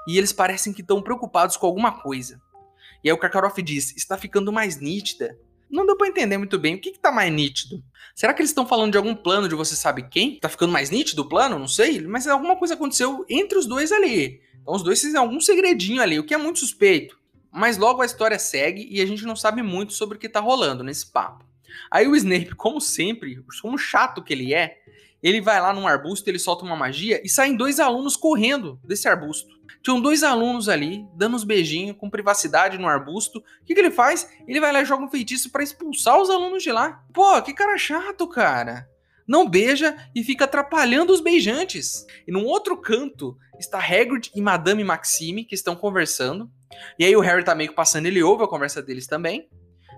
E 0.08 0.18
eles 0.18 0.32
parecem 0.32 0.72
que 0.72 0.80
estão 0.80 1.00
preocupados 1.00 1.56
com 1.56 1.66
alguma 1.66 2.02
coisa. 2.02 2.40
E 3.04 3.08
aí 3.08 3.12
o 3.14 3.18
Karkaroff 3.18 3.62
diz: 3.62 3.96
está 3.96 4.18
ficando 4.18 4.52
mais 4.52 4.80
nítida. 4.80 5.38
Não 5.70 5.86
deu 5.86 5.96
para 5.96 6.08
entender 6.08 6.36
muito 6.36 6.58
bem 6.58 6.74
o 6.74 6.80
que, 6.80 6.90
que 6.90 6.98
tá 6.98 7.12
mais 7.12 7.32
nítido. 7.32 7.80
Será 8.12 8.34
que 8.34 8.42
eles 8.42 8.50
estão 8.50 8.66
falando 8.66 8.90
de 8.90 8.98
algum 8.98 9.14
plano 9.14 9.48
de 9.48 9.54
você 9.54 9.76
sabe 9.76 10.08
quem? 10.08 10.40
Tá 10.40 10.48
ficando 10.48 10.72
mais 10.72 10.90
nítido 10.90 11.22
o 11.22 11.28
plano? 11.28 11.60
Não 11.60 11.68
sei, 11.68 12.00
mas 12.00 12.26
alguma 12.26 12.56
coisa 12.56 12.74
aconteceu 12.74 13.24
entre 13.28 13.56
os 13.56 13.66
dois 13.66 13.92
ali. 13.92 14.40
Então 14.60 14.74
os 14.74 14.82
dois 14.82 15.00
fizeram 15.00 15.22
algum 15.22 15.40
segredinho 15.40 16.02
ali, 16.02 16.18
o 16.18 16.24
que 16.24 16.34
é 16.34 16.36
muito 16.36 16.58
suspeito. 16.58 17.19
Mas 17.52 17.76
logo 17.76 18.02
a 18.02 18.06
história 18.06 18.38
segue 18.38 18.86
e 18.90 19.00
a 19.00 19.06
gente 19.06 19.24
não 19.24 19.34
sabe 19.34 19.62
muito 19.62 19.92
sobre 19.92 20.16
o 20.16 20.20
que 20.20 20.28
tá 20.28 20.40
rolando 20.40 20.84
nesse 20.84 21.10
papo. 21.10 21.44
Aí 21.90 22.06
o 22.06 22.16
Snape, 22.16 22.54
como 22.54 22.80
sempre, 22.80 23.42
como 23.60 23.78
chato 23.78 24.22
que 24.22 24.32
ele 24.32 24.54
é, 24.54 24.78
ele 25.22 25.40
vai 25.40 25.60
lá 25.60 25.72
num 25.72 25.86
arbusto, 25.86 26.28
ele 26.28 26.38
solta 26.38 26.64
uma 26.64 26.76
magia 26.76 27.20
e 27.24 27.28
saem 27.28 27.56
dois 27.56 27.78
alunos 27.78 28.16
correndo 28.16 28.80
desse 28.84 29.08
arbusto. 29.08 29.60
Tinham 29.82 30.00
dois 30.00 30.22
alunos 30.22 30.68
ali, 30.68 31.06
dando 31.14 31.36
uns 31.36 31.44
beijinhos 31.44 31.96
com 31.96 32.10
privacidade 32.10 32.78
no 32.78 32.86
arbusto. 32.86 33.38
O 33.38 33.64
que, 33.64 33.74
que 33.74 33.80
ele 33.80 33.90
faz? 33.90 34.28
Ele 34.46 34.60
vai 34.60 34.72
lá 34.72 34.82
e 34.82 34.84
joga 34.84 35.04
um 35.04 35.10
feitiço 35.10 35.50
para 35.50 35.62
expulsar 35.62 36.20
os 36.20 36.28
alunos 36.28 36.62
de 36.62 36.70
lá. 36.70 37.02
Pô, 37.12 37.40
que 37.42 37.54
cara 37.54 37.78
chato, 37.78 38.26
cara. 38.28 38.88
Não 39.30 39.48
beija 39.48 39.96
e 40.12 40.24
fica 40.24 40.44
atrapalhando 40.44 41.12
os 41.12 41.20
beijantes. 41.20 42.04
E 42.26 42.32
num 42.32 42.44
outro 42.46 42.76
canto 42.76 43.38
está 43.60 43.78
Hagrid 43.78 44.28
e 44.34 44.40
Madame 44.40 44.82
Maxime 44.82 45.44
que 45.44 45.54
estão 45.54 45.76
conversando. 45.76 46.50
E 46.98 47.04
aí 47.04 47.14
o 47.14 47.20
Harry 47.20 47.44
tá 47.44 47.54
meio 47.54 47.70
que 47.70 47.76
passando, 47.76 48.06
ele 48.06 48.20
ouve 48.24 48.42
a 48.42 48.48
conversa 48.48 48.82
deles 48.82 49.06
também. 49.06 49.48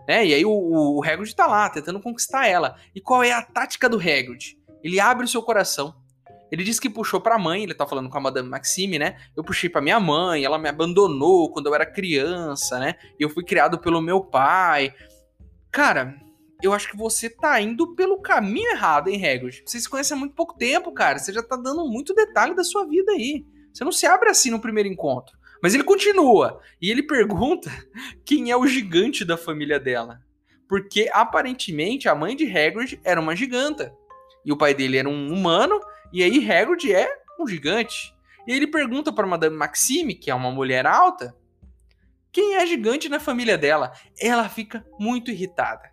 Né? 0.06 0.26
E 0.26 0.34
aí 0.34 0.44
o, 0.44 0.50
o 0.50 1.02
Hagrid 1.02 1.34
tá 1.34 1.46
lá, 1.46 1.70
tentando 1.70 1.98
conquistar 1.98 2.46
ela. 2.46 2.76
E 2.94 3.00
qual 3.00 3.22
é 3.22 3.32
a 3.32 3.40
tática 3.40 3.88
do 3.88 3.96
Hagrid? 3.96 4.58
Ele 4.84 5.00
abre 5.00 5.24
o 5.24 5.28
seu 5.28 5.42
coração. 5.42 5.94
Ele 6.50 6.62
disse 6.62 6.78
que 6.78 6.90
puxou 6.90 7.18
pra 7.18 7.38
mãe, 7.38 7.62
ele 7.62 7.72
tá 7.72 7.86
falando 7.86 8.10
com 8.10 8.18
a 8.18 8.20
Madame 8.20 8.50
Maxime, 8.50 8.98
né? 8.98 9.16
Eu 9.34 9.42
puxei 9.42 9.70
pra 9.70 9.80
minha 9.80 9.98
mãe, 9.98 10.44
ela 10.44 10.58
me 10.58 10.68
abandonou 10.68 11.50
quando 11.50 11.68
eu 11.68 11.74
era 11.74 11.86
criança, 11.86 12.78
né? 12.78 12.96
Eu 13.18 13.30
fui 13.30 13.42
criado 13.42 13.78
pelo 13.78 14.02
meu 14.02 14.20
pai. 14.20 14.92
Cara, 15.70 16.20
eu 16.62 16.72
acho 16.72 16.90
que 16.90 16.96
você 16.96 17.28
tá 17.28 17.60
indo 17.60 17.94
pelo 17.94 18.20
caminho 18.20 18.70
errado, 18.70 19.08
hein, 19.08 19.16
Hagrid? 19.16 19.62
Você 19.66 19.80
se 19.80 19.88
conhece 19.88 20.12
há 20.12 20.16
muito 20.16 20.34
pouco 20.34 20.56
tempo, 20.56 20.92
cara. 20.92 21.18
Você 21.18 21.32
já 21.32 21.42
tá 21.42 21.56
dando 21.56 21.84
muito 21.88 22.14
detalhe 22.14 22.54
da 22.54 22.62
sua 22.62 22.86
vida 22.86 23.12
aí. 23.12 23.44
Você 23.72 23.84
não 23.84 23.92
se 23.92 24.06
abre 24.06 24.28
assim 24.28 24.50
no 24.50 24.60
primeiro 24.60 24.88
encontro. 24.88 25.36
Mas 25.62 25.74
ele 25.74 25.84
continua. 25.84 26.60
E 26.80 26.90
ele 26.90 27.02
pergunta 27.02 27.70
quem 28.24 28.50
é 28.50 28.56
o 28.56 28.66
gigante 28.66 29.24
da 29.24 29.36
família 29.36 29.80
dela. 29.80 30.20
Porque 30.68 31.10
aparentemente 31.12 32.08
a 32.08 32.14
mãe 32.14 32.36
de 32.36 32.46
Hagrid 32.46 33.00
era 33.04 33.20
uma 33.20 33.36
giganta. 33.36 33.92
E 34.44 34.52
o 34.52 34.56
pai 34.56 34.74
dele 34.74 34.98
era 34.98 35.08
um 35.08 35.32
humano. 35.32 35.80
E 36.12 36.22
aí 36.22 36.50
Hagrid 36.50 36.92
é 36.92 37.08
um 37.38 37.46
gigante. 37.46 38.14
E 38.46 38.52
ele 38.52 38.66
pergunta 38.66 39.12
para 39.12 39.26
Madame 39.26 39.56
Maxime, 39.56 40.14
que 40.14 40.30
é 40.30 40.34
uma 40.34 40.50
mulher 40.50 40.86
alta, 40.86 41.36
quem 42.32 42.56
é 42.56 42.66
gigante 42.66 43.08
na 43.08 43.20
família 43.20 43.58
dela. 43.58 43.92
Ela 44.18 44.48
fica 44.48 44.84
muito 44.98 45.30
irritada. 45.30 45.91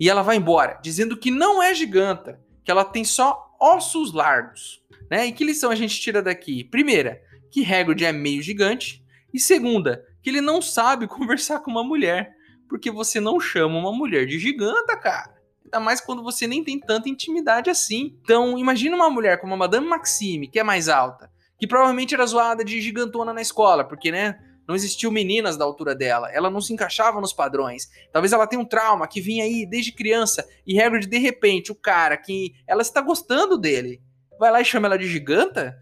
E 0.00 0.10
ela 0.10 0.22
vai 0.22 0.36
embora, 0.36 0.78
dizendo 0.82 1.16
que 1.16 1.30
não 1.30 1.62
é 1.62 1.74
giganta, 1.74 2.40
que 2.64 2.70
ela 2.70 2.84
tem 2.84 3.04
só 3.04 3.54
ossos 3.60 4.12
largos. 4.12 4.82
Né? 5.10 5.26
E 5.26 5.32
que 5.32 5.44
lição 5.44 5.70
a 5.70 5.74
gente 5.74 5.98
tira 6.00 6.22
daqui? 6.22 6.64
Primeira, 6.64 7.20
que 7.50 7.64
Hagrid 7.64 8.04
é 8.04 8.12
meio 8.12 8.42
gigante. 8.42 9.02
E 9.32 9.40
segunda, 9.40 10.04
que 10.22 10.30
ele 10.30 10.40
não 10.40 10.60
sabe 10.60 11.06
conversar 11.08 11.60
com 11.60 11.70
uma 11.70 11.84
mulher. 11.84 12.34
Porque 12.68 12.90
você 12.90 13.20
não 13.20 13.38
chama 13.38 13.78
uma 13.78 13.92
mulher 13.92 14.26
de 14.26 14.38
giganta, 14.38 14.96
cara. 14.96 15.36
Ainda 15.64 15.80
mais 15.80 16.00
quando 16.00 16.22
você 16.22 16.46
nem 16.46 16.62
tem 16.62 16.78
tanta 16.78 17.08
intimidade 17.08 17.70
assim. 17.70 18.18
Então, 18.22 18.58
imagina 18.58 18.96
uma 18.96 19.10
mulher 19.10 19.40
como 19.40 19.54
a 19.54 19.56
Madame 19.56 19.86
Maxime, 19.86 20.48
que 20.48 20.58
é 20.58 20.64
mais 20.64 20.88
alta, 20.88 21.30
que 21.58 21.66
provavelmente 21.66 22.14
era 22.14 22.26
zoada 22.26 22.64
de 22.64 22.80
gigantona 22.80 23.32
na 23.32 23.40
escola, 23.40 23.84
porque, 23.84 24.10
né? 24.10 24.38
Não 24.66 24.74
existiu 24.74 25.10
meninas 25.10 25.56
da 25.56 25.64
altura 25.64 25.94
dela, 25.94 26.30
ela 26.32 26.50
não 26.50 26.60
se 26.60 26.72
encaixava 26.72 27.20
nos 27.20 27.32
padrões. 27.32 27.88
Talvez 28.12 28.32
ela 28.32 28.46
tenha 28.46 28.60
um 28.60 28.64
trauma 28.64 29.06
que 29.06 29.20
vinha 29.20 29.44
aí 29.44 29.64
desde 29.64 29.92
criança 29.92 30.46
e 30.66 30.80
Hagrid, 30.80 31.06
de 31.06 31.18
repente, 31.18 31.70
o 31.70 31.74
cara 31.74 32.16
que 32.16 32.54
ela 32.66 32.82
está 32.82 33.00
gostando 33.00 33.56
dele, 33.56 34.02
vai 34.38 34.50
lá 34.50 34.60
e 34.60 34.64
chama 34.64 34.88
ela 34.88 34.98
de 34.98 35.06
giganta? 35.06 35.78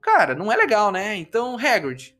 Cara, 0.00 0.34
não 0.34 0.50
é 0.50 0.56
legal, 0.56 0.90
né? 0.90 1.16
Então, 1.16 1.56
Hagrid, 1.56 2.16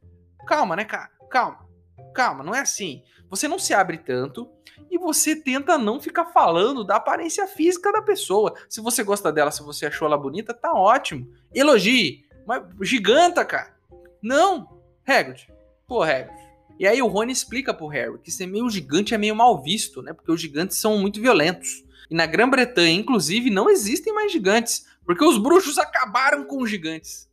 calma, 0.46 0.76
né, 0.76 0.84
cara? 0.84 1.10
Calma. 1.30 1.66
Calma, 2.14 2.44
não 2.44 2.54
é 2.54 2.60
assim. 2.60 3.02
Você 3.28 3.46
não 3.46 3.58
se 3.58 3.74
abre 3.74 3.98
tanto 3.98 4.50
e 4.90 4.98
você 4.98 5.36
tenta 5.36 5.76
não 5.76 6.00
ficar 6.00 6.26
falando 6.26 6.84
da 6.84 6.96
aparência 6.96 7.46
física 7.46 7.92
da 7.92 8.02
pessoa. 8.02 8.54
Se 8.68 8.80
você 8.80 9.02
gosta 9.02 9.32
dela, 9.32 9.50
se 9.50 9.62
você 9.62 9.86
achou 9.86 10.06
ela 10.06 10.16
bonita, 10.16 10.54
tá 10.54 10.72
ótimo. 10.72 11.30
Elogie, 11.54 12.24
mas 12.46 12.62
giganta, 12.82 13.44
cara. 13.44 13.76
Não, 14.22 14.80
Hagrid. 15.06 15.48
Pô, 15.88 16.02
Hagrid. 16.02 16.36
E 16.78 16.86
aí 16.86 17.00
o 17.00 17.06
Rony 17.06 17.32
explica 17.32 17.72
pro 17.72 17.86
Harry 17.86 18.18
que 18.18 18.30
ser 18.30 18.46
meio 18.46 18.68
gigante 18.68 19.14
é 19.14 19.18
meio 19.18 19.34
mal 19.34 19.60
visto, 19.62 20.02
né? 20.02 20.12
Porque 20.12 20.30
os 20.30 20.38
gigantes 20.38 20.76
são 20.76 20.98
muito 20.98 21.18
violentos. 21.18 21.82
E 22.10 22.14
na 22.14 22.26
Grã-Bretanha, 22.26 22.94
inclusive, 22.94 23.48
não 23.48 23.70
existem 23.70 24.12
mais 24.12 24.30
gigantes, 24.30 24.84
porque 25.04 25.24
os 25.24 25.38
bruxos 25.38 25.78
acabaram 25.78 26.44
com 26.44 26.62
os 26.62 26.68
gigantes. 26.68 27.26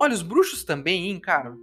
Olha, 0.00 0.14
os 0.14 0.22
bruxos 0.22 0.64
também, 0.64 1.10
hein, 1.10 1.20
cara? 1.20 1.54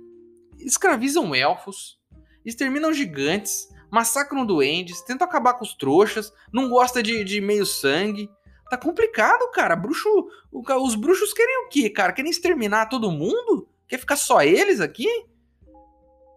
Escravizam 0.59 1.33
elfos, 1.33 1.99
exterminam 2.45 2.93
gigantes, 2.93 3.67
massacram 3.91 4.45
duendes, 4.45 5.01
tentam 5.01 5.27
acabar 5.27 5.55
com 5.55 5.65
os 5.65 5.73
trouxas, 5.73 6.31
não 6.53 6.69
gosta 6.69 7.01
de, 7.01 7.23
de 7.23 7.41
meio 7.41 7.65
sangue. 7.65 8.29
Tá 8.69 8.77
complicado, 8.77 9.49
cara. 9.51 9.75
Bruxo, 9.75 10.07
os 10.51 10.93
bruxos 10.95 11.33
querem 11.33 11.65
o 11.65 11.69
quê, 11.69 11.89
cara? 11.89 12.13
Querem 12.13 12.29
exterminar 12.29 12.85
todo 12.85 13.11
mundo? 13.11 13.67
Quer 13.87 13.97
ficar 13.97 14.15
só 14.15 14.43
eles 14.43 14.79
aqui? 14.79 15.07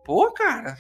Pô, 0.05 0.31
cara, 0.33 0.77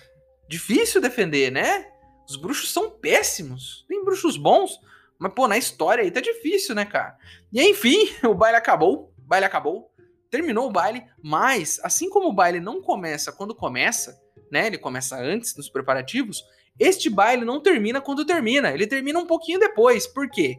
difícil 0.48 1.00
defender, 1.00 1.50
né? 1.50 1.90
Os 2.28 2.36
bruxos 2.36 2.72
são 2.72 2.90
péssimos. 2.90 3.84
Tem 3.88 4.04
bruxos 4.04 4.36
bons, 4.36 4.78
mas, 5.18 5.32
pô, 5.32 5.48
na 5.48 5.56
história 5.56 6.02
aí 6.02 6.10
tá 6.10 6.20
difícil, 6.20 6.74
né, 6.74 6.84
cara? 6.84 7.16
E 7.52 7.62
enfim, 7.62 8.08
o 8.24 8.34
baile 8.34 8.56
acabou. 8.56 9.12
O 9.18 9.22
baile 9.22 9.46
acabou. 9.46 9.90
Terminou 10.30 10.68
o 10.68 10.72
baile, 10.72 11.04
mas 11.22 11.80
assim 11.82 12.10
como 12.10 12.28
o 12.28 12.32
baile 12.32 12.58
não 12.60 12.82
começa 12.82 13.32
quando 13.32 13.54
começa, 13.54 14.20
né? 14.50 14.66
Ele 14.66 14.78
começa 14.78 15.16
antes 15.16 15.54
dos 15.54 15.68
preparativos. 15.68 16.42
Este 16.78 17.08
baile 17.08 17.44
não 17.44 17.62
termina 17.62 18.00
quando 18.00 18.24
termina. 18.24 18.72
Ele 18.72 18.86
termina 18.86 19.18
um 19.18 19.26
pouquinho 19.26 19.60
depois. 19.60 20.06
Por 20.06 20.28
quê? 20.28 20.58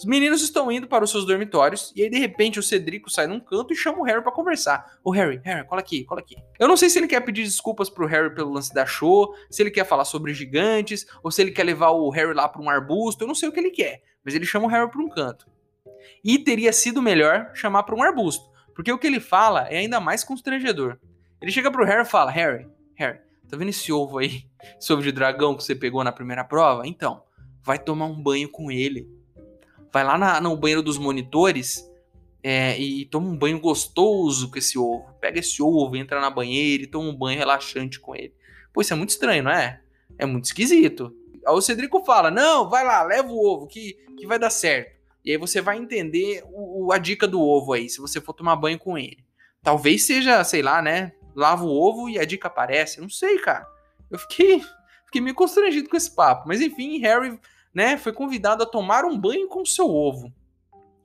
Os 0.00 0.06
meninos 0.06 0.40
estão 0.40 0.72
indo 0.72 0.86
para 0.86 1.04
os 1.04 1.10
seus 1.10 1.26
dormitórios 1.26 1.92
e 1.94 2.02
aí 2.02 2.08
de 2.08 2.18
repente 2.18 2.58
o 2.58 2.62
Cedrico 2.62 3.10
sai 3.10 3.26
num 3.26 3.38
canto 3.38 3.74
e 3.74 3.76
chama 3.76 3.98
o 3.98 4.02
Harry 4.02 4.22
para 4.22 4.32
conversar. 4.32 4.98
O 5.04 5.10
Harry, 5.10 5.42
Harry, 5.44 5.66
cola 5.66 5.82
aqui, 5.82 6.04
cola 6.04 6.22
aqui. 6.22 6.36
Eu 6.58 6.66
não 6.66 6.74
sei 6.74 6.88
se 6.88 6.98
ele 6.98 7.06
quer 7.06 7.20
pedir 7.20 7.42
desculpas 7.42 7.90
pro 7.90 8.06
Harry 8.06 8.34
pelo 8.34 8.50
lance 8.50 8.72
da 8.72 8.86
show, 8.86 9.34
se 9.50 9.62
ele 9.62 9.70
quer 9.70 9.84
falar 9.84 10.06
sobre 10.06 10.32
gigantes, 10.32 11.06
ou 11.22 11.30
se 11.30 11.42
ele 11.42 11.50
quer 11.50 11.64
levar 11.64 11.90
o 11.90 12.08
Harry 12.08 12.32
lá 12.32 12.48
para 12.48 12.62
um 12.62 12.70
arbusto, 12.70 13.24
eu 13.24 13.28
não 13.28 13.34
sei 13.34 13.50
o 13.50 13.52
que 13.52 13.60
ele 13.60 13.72
quer, 13.72 14.02
mas 14.24 14.34
ele 14.34 14.46
chama 14.46 14.64
o 14.64 14.70
Harry 14.70 14.90
para 14.90 15.02
um 15.02 15.08
canto. 15.10 15.46
E 16.24 16.38
teria 16.38 16.72
sido 16.72 17.02
melhor 17.02 17.50
chamar 17.52 17.82
para 17.82 17.94
um 17.94 18.02
arbusto, 18.02 18.48
porque 18.74 18.90
o 18.90 18.96
que 18.96 19.06
ele 19.06 19.20
fala 19.20 19.68
é 19.68 19.76
ainda 19.76 20.00
mais 20.00 20.24
constrangedor. 20.24 20.98
Ele 21.42 21.52
chega 21.52 21.70
pro 21.70 21.84
Harry 21.84 22.06
e 22.06 22.10
fala: 22.10 22.30
"Harry, 22.30 22.66
Harry, 22.94 23.18
tá 23.50 23.54
vendo 23.54 23.68
esse 23.68 23.92
ovo 23.92 24.16
aí, 24.16 24.44
esse 24.80 24.90
ovo 24.94 25.02
de 25.02 25.12
dragão 25.12 25.54
que 25.54 25.62
você 25.62 25.74
pegou 25.74 26.02
na 26.02 26.10
primeira 26.10 26.42
prova? 26.42 26.86
Então, 26.86 27.22
vai 27.62 27.78
tomar 27.78 28.06
um 28.06 28.18
banho 28.18 28.48
com 28.48 28.70
ele." 28.70 29.19
Vai 29.92 30.04
lá 30.04 30.16
na, 30.16 30.40
no 30.40 30.56
banheiro 30.56 30.82
dos 30.82 30.98
monitores 30.98 31.88
é, 32.42 32.78
e 32.78 33.04
toma 33.06 33.28
um 33.28 33.36
banho 33.36 33.60
gostoso 33.60 34.50
com 34.50 34.58
esse 34.58 34.78
ovo. 34.78 35.12
Pega 35.20 35.38
esse 35.38 35.62
ovo, 35.62 35.96
entra 35.96 36.20
na 36.20 36.30
banheira 36.30 36.82
e 36.82 36.86
toma 36.86 37.08
um 37.08 37.16
banho 37.16 37.38
relaxante 37.38 38.00
com 38.00 38.14
ele. 38.14 38.34
Pô, 38.72 38.80
isso 38.80 38.92
é 38.92 38.96
muito 38.96 39.10
estranho, 39.10 39.42
não 39.42 39.50
é? 39.50 39.80
É 40.18 40.26
muito 40.26 40.46
esquisito. 40.46 41.14
Aí 41.46 41.54
o 41.54 41.60
Cedrico 41.60 42.04
fala: 42.04 42.30
Não, 42.30 42.68
vai 42.68 42.84
lá, 42.84 43.02
leva 43.02 43.28
o 43.28 43.44
ovo 43.44 43.66
que, 43.66 43.94
que 44.18 44.26
vai 44.26 44.38
dar 44.38 44.50
certo. 44.50 44.98
E 45.24 45.30
aí 45.30 45.36
você 45.36 45.60
vai 45.60 45.76
entender 45.76 46.42
o, 46.50 46.92
a 46.92 46.98
dica 46.98 47.28
do 47.28 47.40
ovo 47.40 47.74
aí, 47.74 47.88
se 47.88 48.00
você 48.00 48.20
for 48.20 48.32
tomar 48.32 48.56
banho 48.56 48.78
com 48.78 48.96
ele. 48.96 49.24
Talvez 49.62 50.06
seja, 50.06 50.42
sei 50.44 50.62
lá, 50.62 50.80
né? 50.80 51.12
Lava 51.36 51.64
o 51.64 51.70
ovo 51.70 52.08
e 52.08 52.18
a 52.18 52.24
dica 52.24 52.48
aparece. 52.48 53.00
Não 53.00 53.10
sei, 53.10 53.38
cara. 53.38 53.66
Eu 54.10 54.18
fiquei, 54.18 54.62
fiquei 55.04 55.20
meio 55.20 55.34
constrangido 55.36 55.88
com 55.88 55.96
esse 55.96 56.14
papo. 56.14 56.48
Mas 56.48 56.60
enfim, 56.60 56.98
Harry 57.00 57.38
né, 57.74 57.96
foi 57.96 58.12
convidado 58.12 58.62
a 58.62 58.66
tomar 58.66 59.04
um 59.04 59.18
banho 59.18 59.48
com 59.48 59.64
seu 59.64 59.88
ovo. 59.88 60.32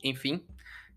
Enfim, 0.04 0.44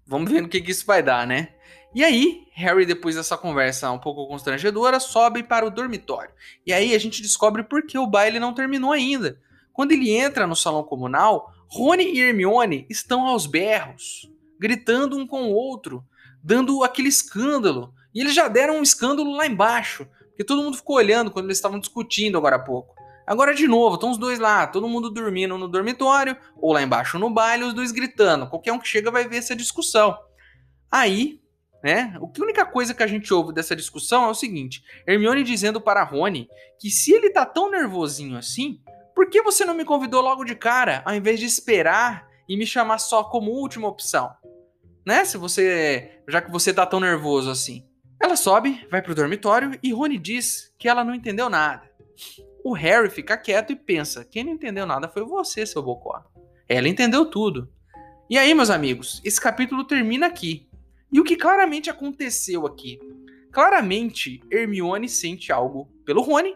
vamos 0.07 0.31
ver 0.31 0.43
no 0.43 0.49
que, 0.49 0.61
que 0.61 0.71
isso 0.71 0.87
vai 0.87 1.03
dar, 1.03 1.27
né? 1.27 1.55
E 1.95 2.05
aí, 2.05 2.47
Harry, 2.53 2.85
depois 2.85 3.17
dessa 3.17 3.37
conversa 3.37 3.91
um 3.91 3.99
pouco 3.99 4.27
constrangedora, 4.27 5.01
sobe 5.01 5.43
para 5.43 5.67
o 5.67 5.71
dormitório. 5.71 6.31
E 6.67 6.73
aí 6.73 6.95
a 6.95 6.99
gente 6.99 7.23
descobre 7.23 7.63
por 7.63 7.87
que 7.87 7.97
o 7.97 8.07
baile 8.07 8.39
não 8.39 8.53
terminou 8.53 8.93
ainda. 8.93 9.41
Quando 9.73 9.93
ele 9.93 10.11
entra 10.11 10.47
no 10.47 10.55
salão 10.55 10.83
comunal, 10.83 11.53
Rony 11.67 12.05
e 12.05 12.21
Hermione 12.21 12.87
estão 12.91 13.27
aos 13.27 13.47
berros, 13.47 14.31
gritando 14.59 15.17
um 15.17 15.27
com 15.27 15.45
o 15.45 15.55
outro, 15.55 16.05
dando 16.43 16.83
aquele 16.85 17.09
escândalo. 17.09 17.95
E 18.15 18.21
eles 18.21 18.35
já 18.35 18.49
deram 18.49 18.79
um 18.79 18.83
escândalo 18.83 19.35
lá 19.37 19.47
embaixo, 19.47 20.07
porque 20.29 20.45
todo 20.45 20.63
mundo 20.63 20.77
ficou 20.77 20.97
olhando 20.97 21.31
quando 21.31 21.47
eles 21.47 21.59
estavam 21.59 21.79
discutindo 21.79 22.37
agora 22.37 22.57
há 22.57 22.61
pouco. 22.61 22.98
Agora, 23.29 23.55
de 23.55 23.69
novo, 23.69 23.97
estão 23.97 24.11
os 24.11 24.17
dois 24.17 24.39
lá, 24.39 24.67
todo 24.67 24.89
mundo 24.89 25.11
dormindo 25.11 25.59
no 25.59 25.69
dormitório, 25.69 26.35
ou 26.57 26.73
lá 26.73 26.83
embaixo 26.83 27.19
no 27.19 27.29
baile, 27.29 27.65
os 27.65 27.75
dois 27.75 27.93
gritando. 27.93 28.49
Qualquer 28.49 28.73
um 28.73 28.79
que 28.79 28.89
chega 28.89 29.11
vai 29.11 29.29
ver 29.29 29.37
essa 29.37 29.55
discussão. 29.55 30.17
Aí, 30.91 31.39
né, 31.85 32.17
a 32.17 32.43
única 32.43 32.65
coisa 32.65 32.95
que 32.95 33.03
a 33.03 33.07
gente 33.07 33.33
ouve 33.35 33.53
dessa 33.53 33.77
discussão 33.77 34.25
é 34.25 34.29
o 34.29 34.35
seguinte: 34.35 34.83
Hermione 35.07 35.43
dizendo 35.43 35.79
para 35.79 36.03
Rony 36.03 36.49
que 36.81 36.89
se 36.89 37.13
ele 37.13 37.29
tá 37.29 37.45
tão 37.45 37.71
nervosinho 37.71 38.39
assim, 38.39 38.81
por 39.15 39.29
que 39.29 39.43
você 39.43 39.63
não 39.67 39.75
me 39.75 39.85
convidou 39.85 40.23
logo 40.23 40.43
de 40.43 40.55
cara, 40.55 41.03
ao 41.05 41.15
invés 41.15 41.39
de 41.39 41.45
esperar 41.45 42.27
e 42.49 42.57
me 42.57 42.67
chamar 42.67 42.97
só 42.97 43.25
como 43.25 43.51
última 43.51 43.89
opção? 43.89 44.31
Né? 45.07 45.27
Se 45.27 45.37
você. 45.37 46.23
Já 46.27 46.41
que 46.41 46.51
você 46.51 46.73
tá 46.73 46.87
tão 46.87 46.99
nervoso 46.99 47.51
assim. 47.51 47.85
Ela 48.19 48.37
sobe, 48.37 48.87
vai 48.91 49.03
pro 49.03 49.15
dormitório 49.15 49.79
e 49.83 49.93
Rony 49.93 50.17
diz 50.17 50.75
que 50.79 50.89
ela 50.89 51.05
não 51.05 51.15
entendeu 51.15 51.51
nada. 51.51 51.89
O 52.65 52.73
Harry 52.73 53.11
fica 53.11 53.37
quieto 53.37 53.73
e 53.73 53.77
pensa: 53.77 54.25
quem 54.25 54.45
não 54.45 54.53
entendeu 54.53 54.87
nada 54.87 55.09
foi 55.09 55.25
você, 55.25 55.65
seu 55.65 55.83
bocó. 55.83 56.25
Ela 56.69 56.89
entendeu 56.89 57.27
tudo. 57.27 57.71
E 58.29 58.37
aí, 58.37 58.53
meus 58.55 58.71
amigos, 58.71 59.23
esse 59.25 59.41
capítulo 59.41 59.85
termina 59.85 60.27
aqui. 60.27 60.69
E 61.11 61.19
o 61.19 61.25
que 61.25 61.37
claramente 61.37 61.89
aconteceu 61.89 62.67
aqui? 62.67 62.99
Claramente, 63.51 64.41
Hermione 64.51 65.09
sente 65.09 65.51
algo 65.51 65.89
pelo 66.05 66.21
Rony 66.21 66.55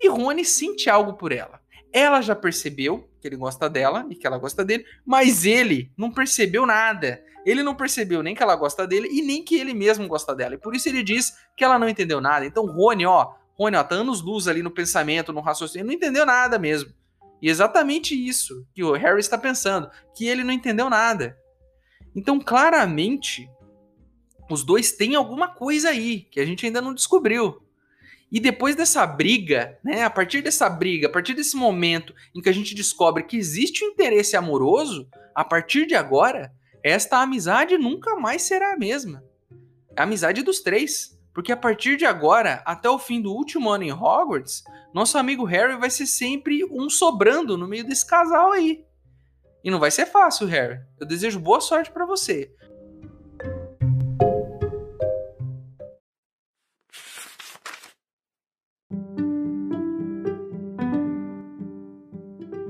e 0.00 0.08
Rony 0.08 0.44
sente 0.44 0.88
algo 0.88 1.14
por 1.14 1.32
ela. 1.32 1.60
Ela 1.92 2.20
já 2.20 2.34
percebeu 2.34 3.08
que 3.20 3.28
ele 3.28 3.36
gosta 3.36 3.68
dela 3.68 4.06
e 4.10 4.14
que 4.14 4.26
ela 4.26 4.38
gosta 4.38 4.64
dele, 4.64 4.84
mas 5.04 5.44
ele 5.44 5.92
não 5.96 6.10
percebeu 6.10 6.66
nada. 6.66 7.22
Ele 7.44 7.62
não 7.62 7.74
percebeu 7.74 8.22
nem 8.22 8.34
que 8.34 8.42
ela 8.42 8.56
gosta 8.56 8.86
dele 8.86 9.08
e 9.10 9.22
nem 9.22 9.44
que 9.44 9.54
ele 9.54 9.72
mesmo 9.72 10.08
gosta 10.08 10.34
dela. 10.34 10.54
E 10.54 10.58
por 10.58 10.74
isso 10.74 10.88
ele 10.88 11.02
diz 11.02 11.36
que 11.56 11.62
ela 11.62 11.78
não 11.78 11.88
entendeu 11.88 12.20
nada. 12.20 12.44
Então, 12.44 12.66
Rony, 12.66 13.06
ó, 13.06 13.34
Rony, 13.58 13.76
ó, 13.76 13.84
tá 13.84 13.94
anos 13.94 14.20
luz 14.20 14.46
ali 14.48 14.62
no 14.62 14.70
pensamento, 14.70 15.32
no 15.32 15.40
raciocínio, 15.40 15.86
não 15.86 15.94
entendeu 15.94 16.26
nada 16.26 16.58
mesmo. 16.58 16.92
E 17.40 17.48
exatamente 17.48 18.14
isso 18.14 18.66
que 18.74 18.82
o 18.82 18.92
Harry 18.92 19.20
está 19.20 19.36
pensando, 19.38 19.90
que 20.14 20.26
ele 20.26 20.44
não 20.44 20.52
entendeu 20.52 20.88
nada. 20.88 21.36
Então, 22.14 22.40
claramente, 22.40 23.48
Os 24.48 24.64
dois 24.64 24.92
têm 24.92 25.14
alguma 25.14 25.48
coisa 25.48 25.90
aí 25.90 26.20
que 26.30 26.38
a 26.40 26.46
gente 26.46 26.64
ainda 26.64 26.80
não 26.80 26.94
descobriu. 26.94 27.62
E 28.30 28.40
depois 28.40 28.74
dessa 28.74 29.06
briga, 29.06 29.78
né, 29.84 30.02
a 30.02 30.10
partir 30.10 30.42
dessa 30.42 30.68
briga, 30.68 31.06
a 31.08 31.10
partir 31.10 31.34
desse 31.34 31.56
momento 31.56 32.14
em 32.34 32.40
que 32.40 32.48
a 32.48 32.52
gente 32.52 32.74
descobre 32.74 33.22
que 33.22 33.36
existe 33.36 33.84
um 33.84 33.88
interesse 33.88 34.36
amoroso, 34.36 35.08
a 35.34 35.44
partir 35.44 35.86
de 35.86 35.94
agora, 35.94 36.52
esta 36.82 37.20
amizade 37.20 37.76
nunca 37.78 38.16
mais 38.16 38.42
será 38.42 38.72
a 38.72 38.78
mesma. 38.78 39.22
É 39.96 40.00
a 40.00 40.04
amizade 40.04 40.42
dos 40.42 40.60
três. 40.60 41.15
Porque 41.36 41.52
a 41.52 41.56
partir 41.56 41.98
de 41.98 42.06
agora, 42.06 42.62
até 42.64 42.88
o 42.88 42.98
fim 42.98 43.20
do 43.20 43.30
último 43.30 43.68
ano 43.68 43.84
em 43.84 43.92
Hogwarts, 43.92 44.64
nosso 44.94 45.18
amigo 45.18 45.44
Harry 45.44 45.76
vai 45.76 45.90
ser 45.90 46.06
sempre 46.06 46.64
um 46.64 46.88
sobrando 46.88 47.58
no 47.58 47.68
meio 47.68 47.84
desse 47.84 48.06
casal 48.06 48.52
aí. 48.52 48.82
E 49.62 49.70
não 49.70 49.78
vai 49.78 49.90
ser 49.90 50.06
fácil, 50.06 50.46
Harry. 50.46 50.80
Eu 50.98 51.06
desejo 51.06 51.38
boa 51.38 51.60
sorte 51.60 51.90
para 51.90 52.06
você. 52.06 52.50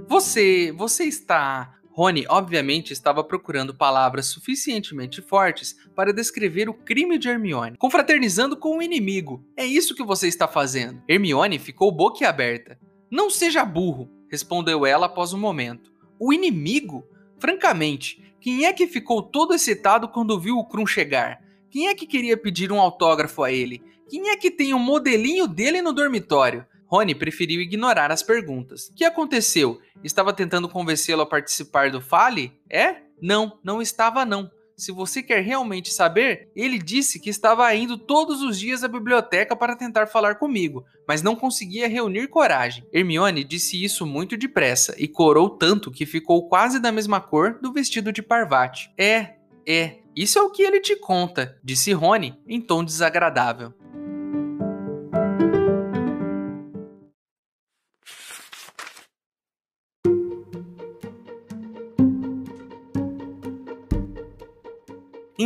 Você, 0.08 0.72
você 0.72 1.04
está 1.04 1.75
Rony, 1.96 2.26
obviamente, 2.28 2.92
estava 2.92 3.24
procurando 3.24 3.74
palavras 3.74 4.26
suficientemente 4.26 5.22
fortes 5.22 5.74
para 5.94 6.12
descrever 6.12 6.68
o 6.68 6.74
crime 6.74 7.16
de 7.16 7.30
Hermione, 7.30 7.78
confraternizando 7.78 8.54
com 8.54 8.76
o 8.76 8.82
inimigo. 8.82 9.42
É 9.56 9.64
isso 9.64 9.94
que 9.94 10.04
você 10.04 10.28
está 10.28 10.46
fazendo. 10.46 11.02
Hermione 11.08 11.58
ficou 11.58 11.90
boquiaberta. 11.90 12.78
Não 13.10 13.30
seja 13.30 13.64
burro, 13.64 14.10
respondeu 14.30 14.84
ela 14.84 15.06
após 15.06 15.32
um 15.32 15.38
momento. 15.38 15.90
O 16.20 16.34
inimigo? 16.34 17.02
Francamente, 17.38 18.22
quem 18.42 18.66
é 18.66 18.74
que 18.74 18.86
ficou 18.86 19.22
todo 19.22 19.54
excitado 19.54 20.06
quando 20.06 20.38
viu 20.38 20.58
o 20.58 20.66
Krum 20.66 20.86
chegar? 20.86 21.40
Quem 21.70 21.88
é 21.88 21.94
que 21.94 22.06
queria 22.06 22.36
pedir 22.36 22.70
um 22.70 22.78
autógrafo 22.78 23.42
a 23.42 23.50
ele? 23.50 23.82
Quem 24.10 24.28
é 24.28 24.36
que 24.36 24.50
tem 24.50 24.74
um 24.74 24.78
modelinho 24.78 25.48
dele 25.48 25.80
no 25.80 25.94
dormitório? 25.94 26.66
Rony 26.86 27.14
preferiu 27.14 27.60
ignorar 27.60 28.10
as 28.10 28.22
perguntas. 28.22 28.88
O 28.88 28.94
que 28.94 29.04
aconteceu? 29.04 29.80
Estava 30.02 30.32
tentando 30.32 30.68
convencê-lo 30.68 31.22
a 31.22 31.26
participar 31.26 31.90
do 31.90 32.00
Fale? 32.00 32.52
É? 32.70 32.96
Não, 33.20 33.58
não 33.62 33.82
estava 33.82 34.24
não. 34.24 34.50
Se 34.76 34.92
você 34.92 35.22
quer 35.22 35.42
realmente 35.42 35.90
saber, 35.90 36.50
ele 36.54 36.78
disse 36.78 37.18
que 37.18 37.30
estava 37.30 37.74
indo 37.74 37.96
todos 37.96 38.42
os 38.42 38.58
dias 38.58 38.84
à 38.84 38.88
biblioteca 38.88 39.56
para 39.56 39.74
tentar 39.74 40.06
falar 40.06 40.34
comigo, 40.34 40.84
mas 41.08 41.22
não 41.22 41.34
conseguia 41.34 41.88
reunir 41.88 42.28
coragem. 42.28 42.84
Hermione 42.92 43.42
disse 43.42 43.82
isso 43.82 44.04
muito 44.04 44.36
depressa 44.36 44.94
e 44.98 45.08
corou 45.08 45.48
tanto 45.48 45.90
que 45.90 46.04
ficou 46.04 46.46
quase 46.46 46.78
da 46.78 46.92
mesma 46.92 47.22
cor 47.22 47.58
do 47.58 47.72
vestido 47.72 48.12
de 48.12 48.22
Parvati. 48.22 48.90
É, 48.98 49.36
é, 49.66 49.96
isso 50.14 50.38
é 50.38 50.42
o 50.42 50.50
que 50.50 50.62
ele 50.62 50.80
te 50.80 50.94
conta, 50.94 51.58
disse 51.64 51.92
Rony 51.94 52.38
em 52.46 52.60
tom 52.60 52.84
desagradável. 52.84 53.72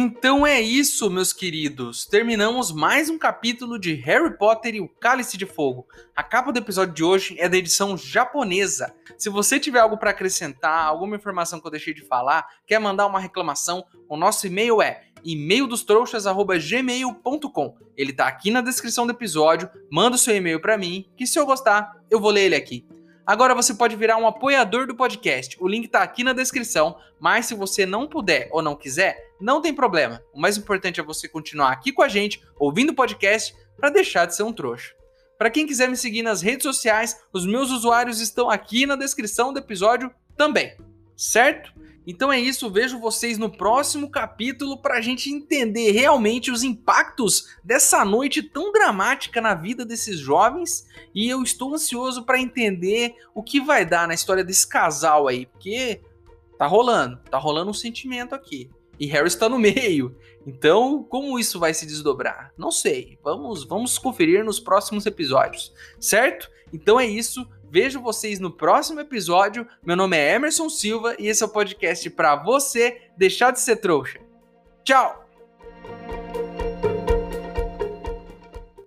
Então 0.03 0.47
é 0.47 0.59
isso, 0.59 1.11
meus 1.11 1.31
queridos. 1.31 2.07
Terminamos 2.07 2.73
mais 2.73 3.11
um 3.11 3.19
capítulo 3.19 3.79
de 3.79 3.93
Harry 3.93 4.35
Potter 4.39 4.75
e 4.75 4.81
o 4.81 4.89
Cálice 4.89 5.37
de 5.37 5.45
Fogo. 5.45 5.87
A 6.17 6.23
capa 6.23 6.51
do 6.51 6.59
episódio 6.59 6.95
de 6.95 7.05
hoje 7.05 7.37
é 7.39 7.51
da 7.51 7.59
edição 7.59 7.99
japonesa. 7.99 8.95
Se 9.19 9.29
você 9.29 9.61
tiver 9.61 9.81
algo 9.81 9.99
para 9.99 10.09
acrescentar, 10.09 10.87
alguma 10.87 11.17
informação 11.17 11.61
que 11.61 11.67
eu 11.67 11.71
deixei 11.71 11.93
de 11.93 12.01
falar, 12.01 12.49
quer 12.67 12.79
mandar 12.79 13.07
uma 13.07 13.21
reclamação, 13.21 13.85
o 14.09 14.17
nosso 14.17 14.47
e-mail 14.47 14.81
é 14.81 15.03
e-maildostrouxas@gmail.com. 15.23 17.77
Ele 17.95 18.15
tá 18.15 18.27
aqui 18.27 18.51
na 18.51 18.63
descrição 18.63 19.07
do 19.07 19.13
episódio. 19.13 19.69
Manda 19.93 20.17
o 20.17 20.19
seu 20.19 20.35
e-mail 20.35 20.63
para 20.63 20.79
mim, 20.79 21.11
que 21.15 21.27
se 21.27 21.39
eu 21.39 21.45
gostar, 21.45 21.95
eu 22.11 22.19
vou 22.19 22.31
ler 22.31 22.47
ele 22.47 22.57
aqui. 22.57 22.87
Agora 23.31 23.55
você 23.55 23.73
pode 23.73 23.95
virar 23.95 24.17
um 24.17 24.27
apoiador 24.27 24.89
do 24.89 24.97
podcast. 24.97 25.57
O 25.61 25.69
link 25.69 25.85
está 25.85 26.03
aqui 26.03 26.25
na 26.25 26.33
descrição, 26.33 26.99
mas 27.21 27.47
se 27.47 27.55
você 27.55 27.87
não 27.87 28.09
puder 28.09 28.49
ou 28.51 28.61
não 28.61 28.75
quiser, 28.75 29.17
não 29.41 29.63
tem 29.63 29.73
problema. 29.73 30.21
O 30.35 30.41
mais 30.41 30.57
importante 30.57 30.99
é 30.99 31.03
você 31.05 31.29
continuar 31.29 31.71
aqui 31.71 31.93
com 31.93 32.03
a 32.03 32.09
gente, 32.09 32.43
ouvindo 32.59 32.91
o 32.91 32.95
podcast, 32.95 33.55
para 33.77 33.89
deixar 33.89 34.27
de 34.27 34.35
ser 34.35 34.43
um 34.43 34.53
trouxa. 34.53 34.97
Para 35.39 35.49
quem 35.49 35.65
quiser 35.65 35.89
me 35.89 35.97
seguir 35.97 36.25
nas 36.25 36.43
redes 36.43 36.65
sociais, 36.65 37.21
os 37.33 37.47
meus 37.47 37.71
usuários 37.71 38.21
estão 38.21 38.51
aqui 38.51 38.85
na 38.85 38.97
descrição 38.97 39.53
do 39.53 39.61
episódio 39.61 40.13
também, 40.37 40.77
certo? 41.17 41.73
Então 42.07 42.33
é 42.33 42.41
isso, 42.41 42.71
vejo 42.71 42.99
vocês 42.99 43.37
no 43.39 43.51
próximo 43.51 44.11
capítulo 44.11 44.79
para 44.79 44.99
a 44.99 45.01
gente 45.01 45.31
entender 45.31 45.93
realmente 45.93 46.51
os 46.51 46.63
impactos 46.63 47.49
dessa 47.63 48.05
noite 48.05 48.43
tão 48.43 48.73
dramática 48.73 49.41
na 49.41 49.55
vida 49.55 49.85
desses 49.85 50.19
jovens. 50.19 50.87
E 51.15 51.29
eu 51.29 51.43
estou 51.43 51.75
ansioso 51.75 52.25
para 52.25 52.41
entender 52.41 53.15
o 53.35 53.43
que 53.43 53.61
vai 53.61 53.85
dar 53.85 54.09
na 54.09 54.15
história 54.15 54.43
desse 54.43 54.67
casal 54.67 55.29
aí, 55.29 55.47
porque 55.47 56.01
tá 56.59 56.67
rolando, 56.67 57.19
tá 57.31 57.39
rolando 57.39 57.71
um 57.71 57.75
sentimento 57.75 58.35
aqui. 58.35 58.71
E 58.99 59.07
Harry 59.07 59.29
está 59.29 59.49
no 59.49 59.59
meio. 59.59 60.15
Então, 60.47 61.03
como 61.03 61.39
isso 61.39 61.59
vai 61.59 61.73
se 61.73 61.87
desdobrar? 61.87 62.53
Não 62.57 62.71
sei. 62.71 63.19
Vamos, 63.23 63.65
vamos 63.65 63.99
conferir 63.99 64.45
nos 64.45 64.61
próximos 64.61 65.07
episódios, 65.07 65.73
certo? 65.99 66.51
Então 66.73 66.99
é 67.01 67.07
isso. 67.07 67.47
Vejo 67.71 68.01
vocês 68.01 68.41
no 68.41 68.51
próximo 68.51 68.99
episódio. 68.99 69.65
Meu 69.81 69.95
nome 69.95 70.17
é 70.17 70.35
Emerson 70.35 70.69
Silva 70.69 71.15
e 71.21 71.29
esse 71.29 71.45
é 71.45 71.47
o 71.47 71.49
podcast 71.49 72.11
para 72.11 72.35
você 72.35 73.03
deixar 73.17 73.53
de 73.53 73.61
ser 73.61 73.77
trouxa. 73.77 74.19
Tchau! 74.83 75.30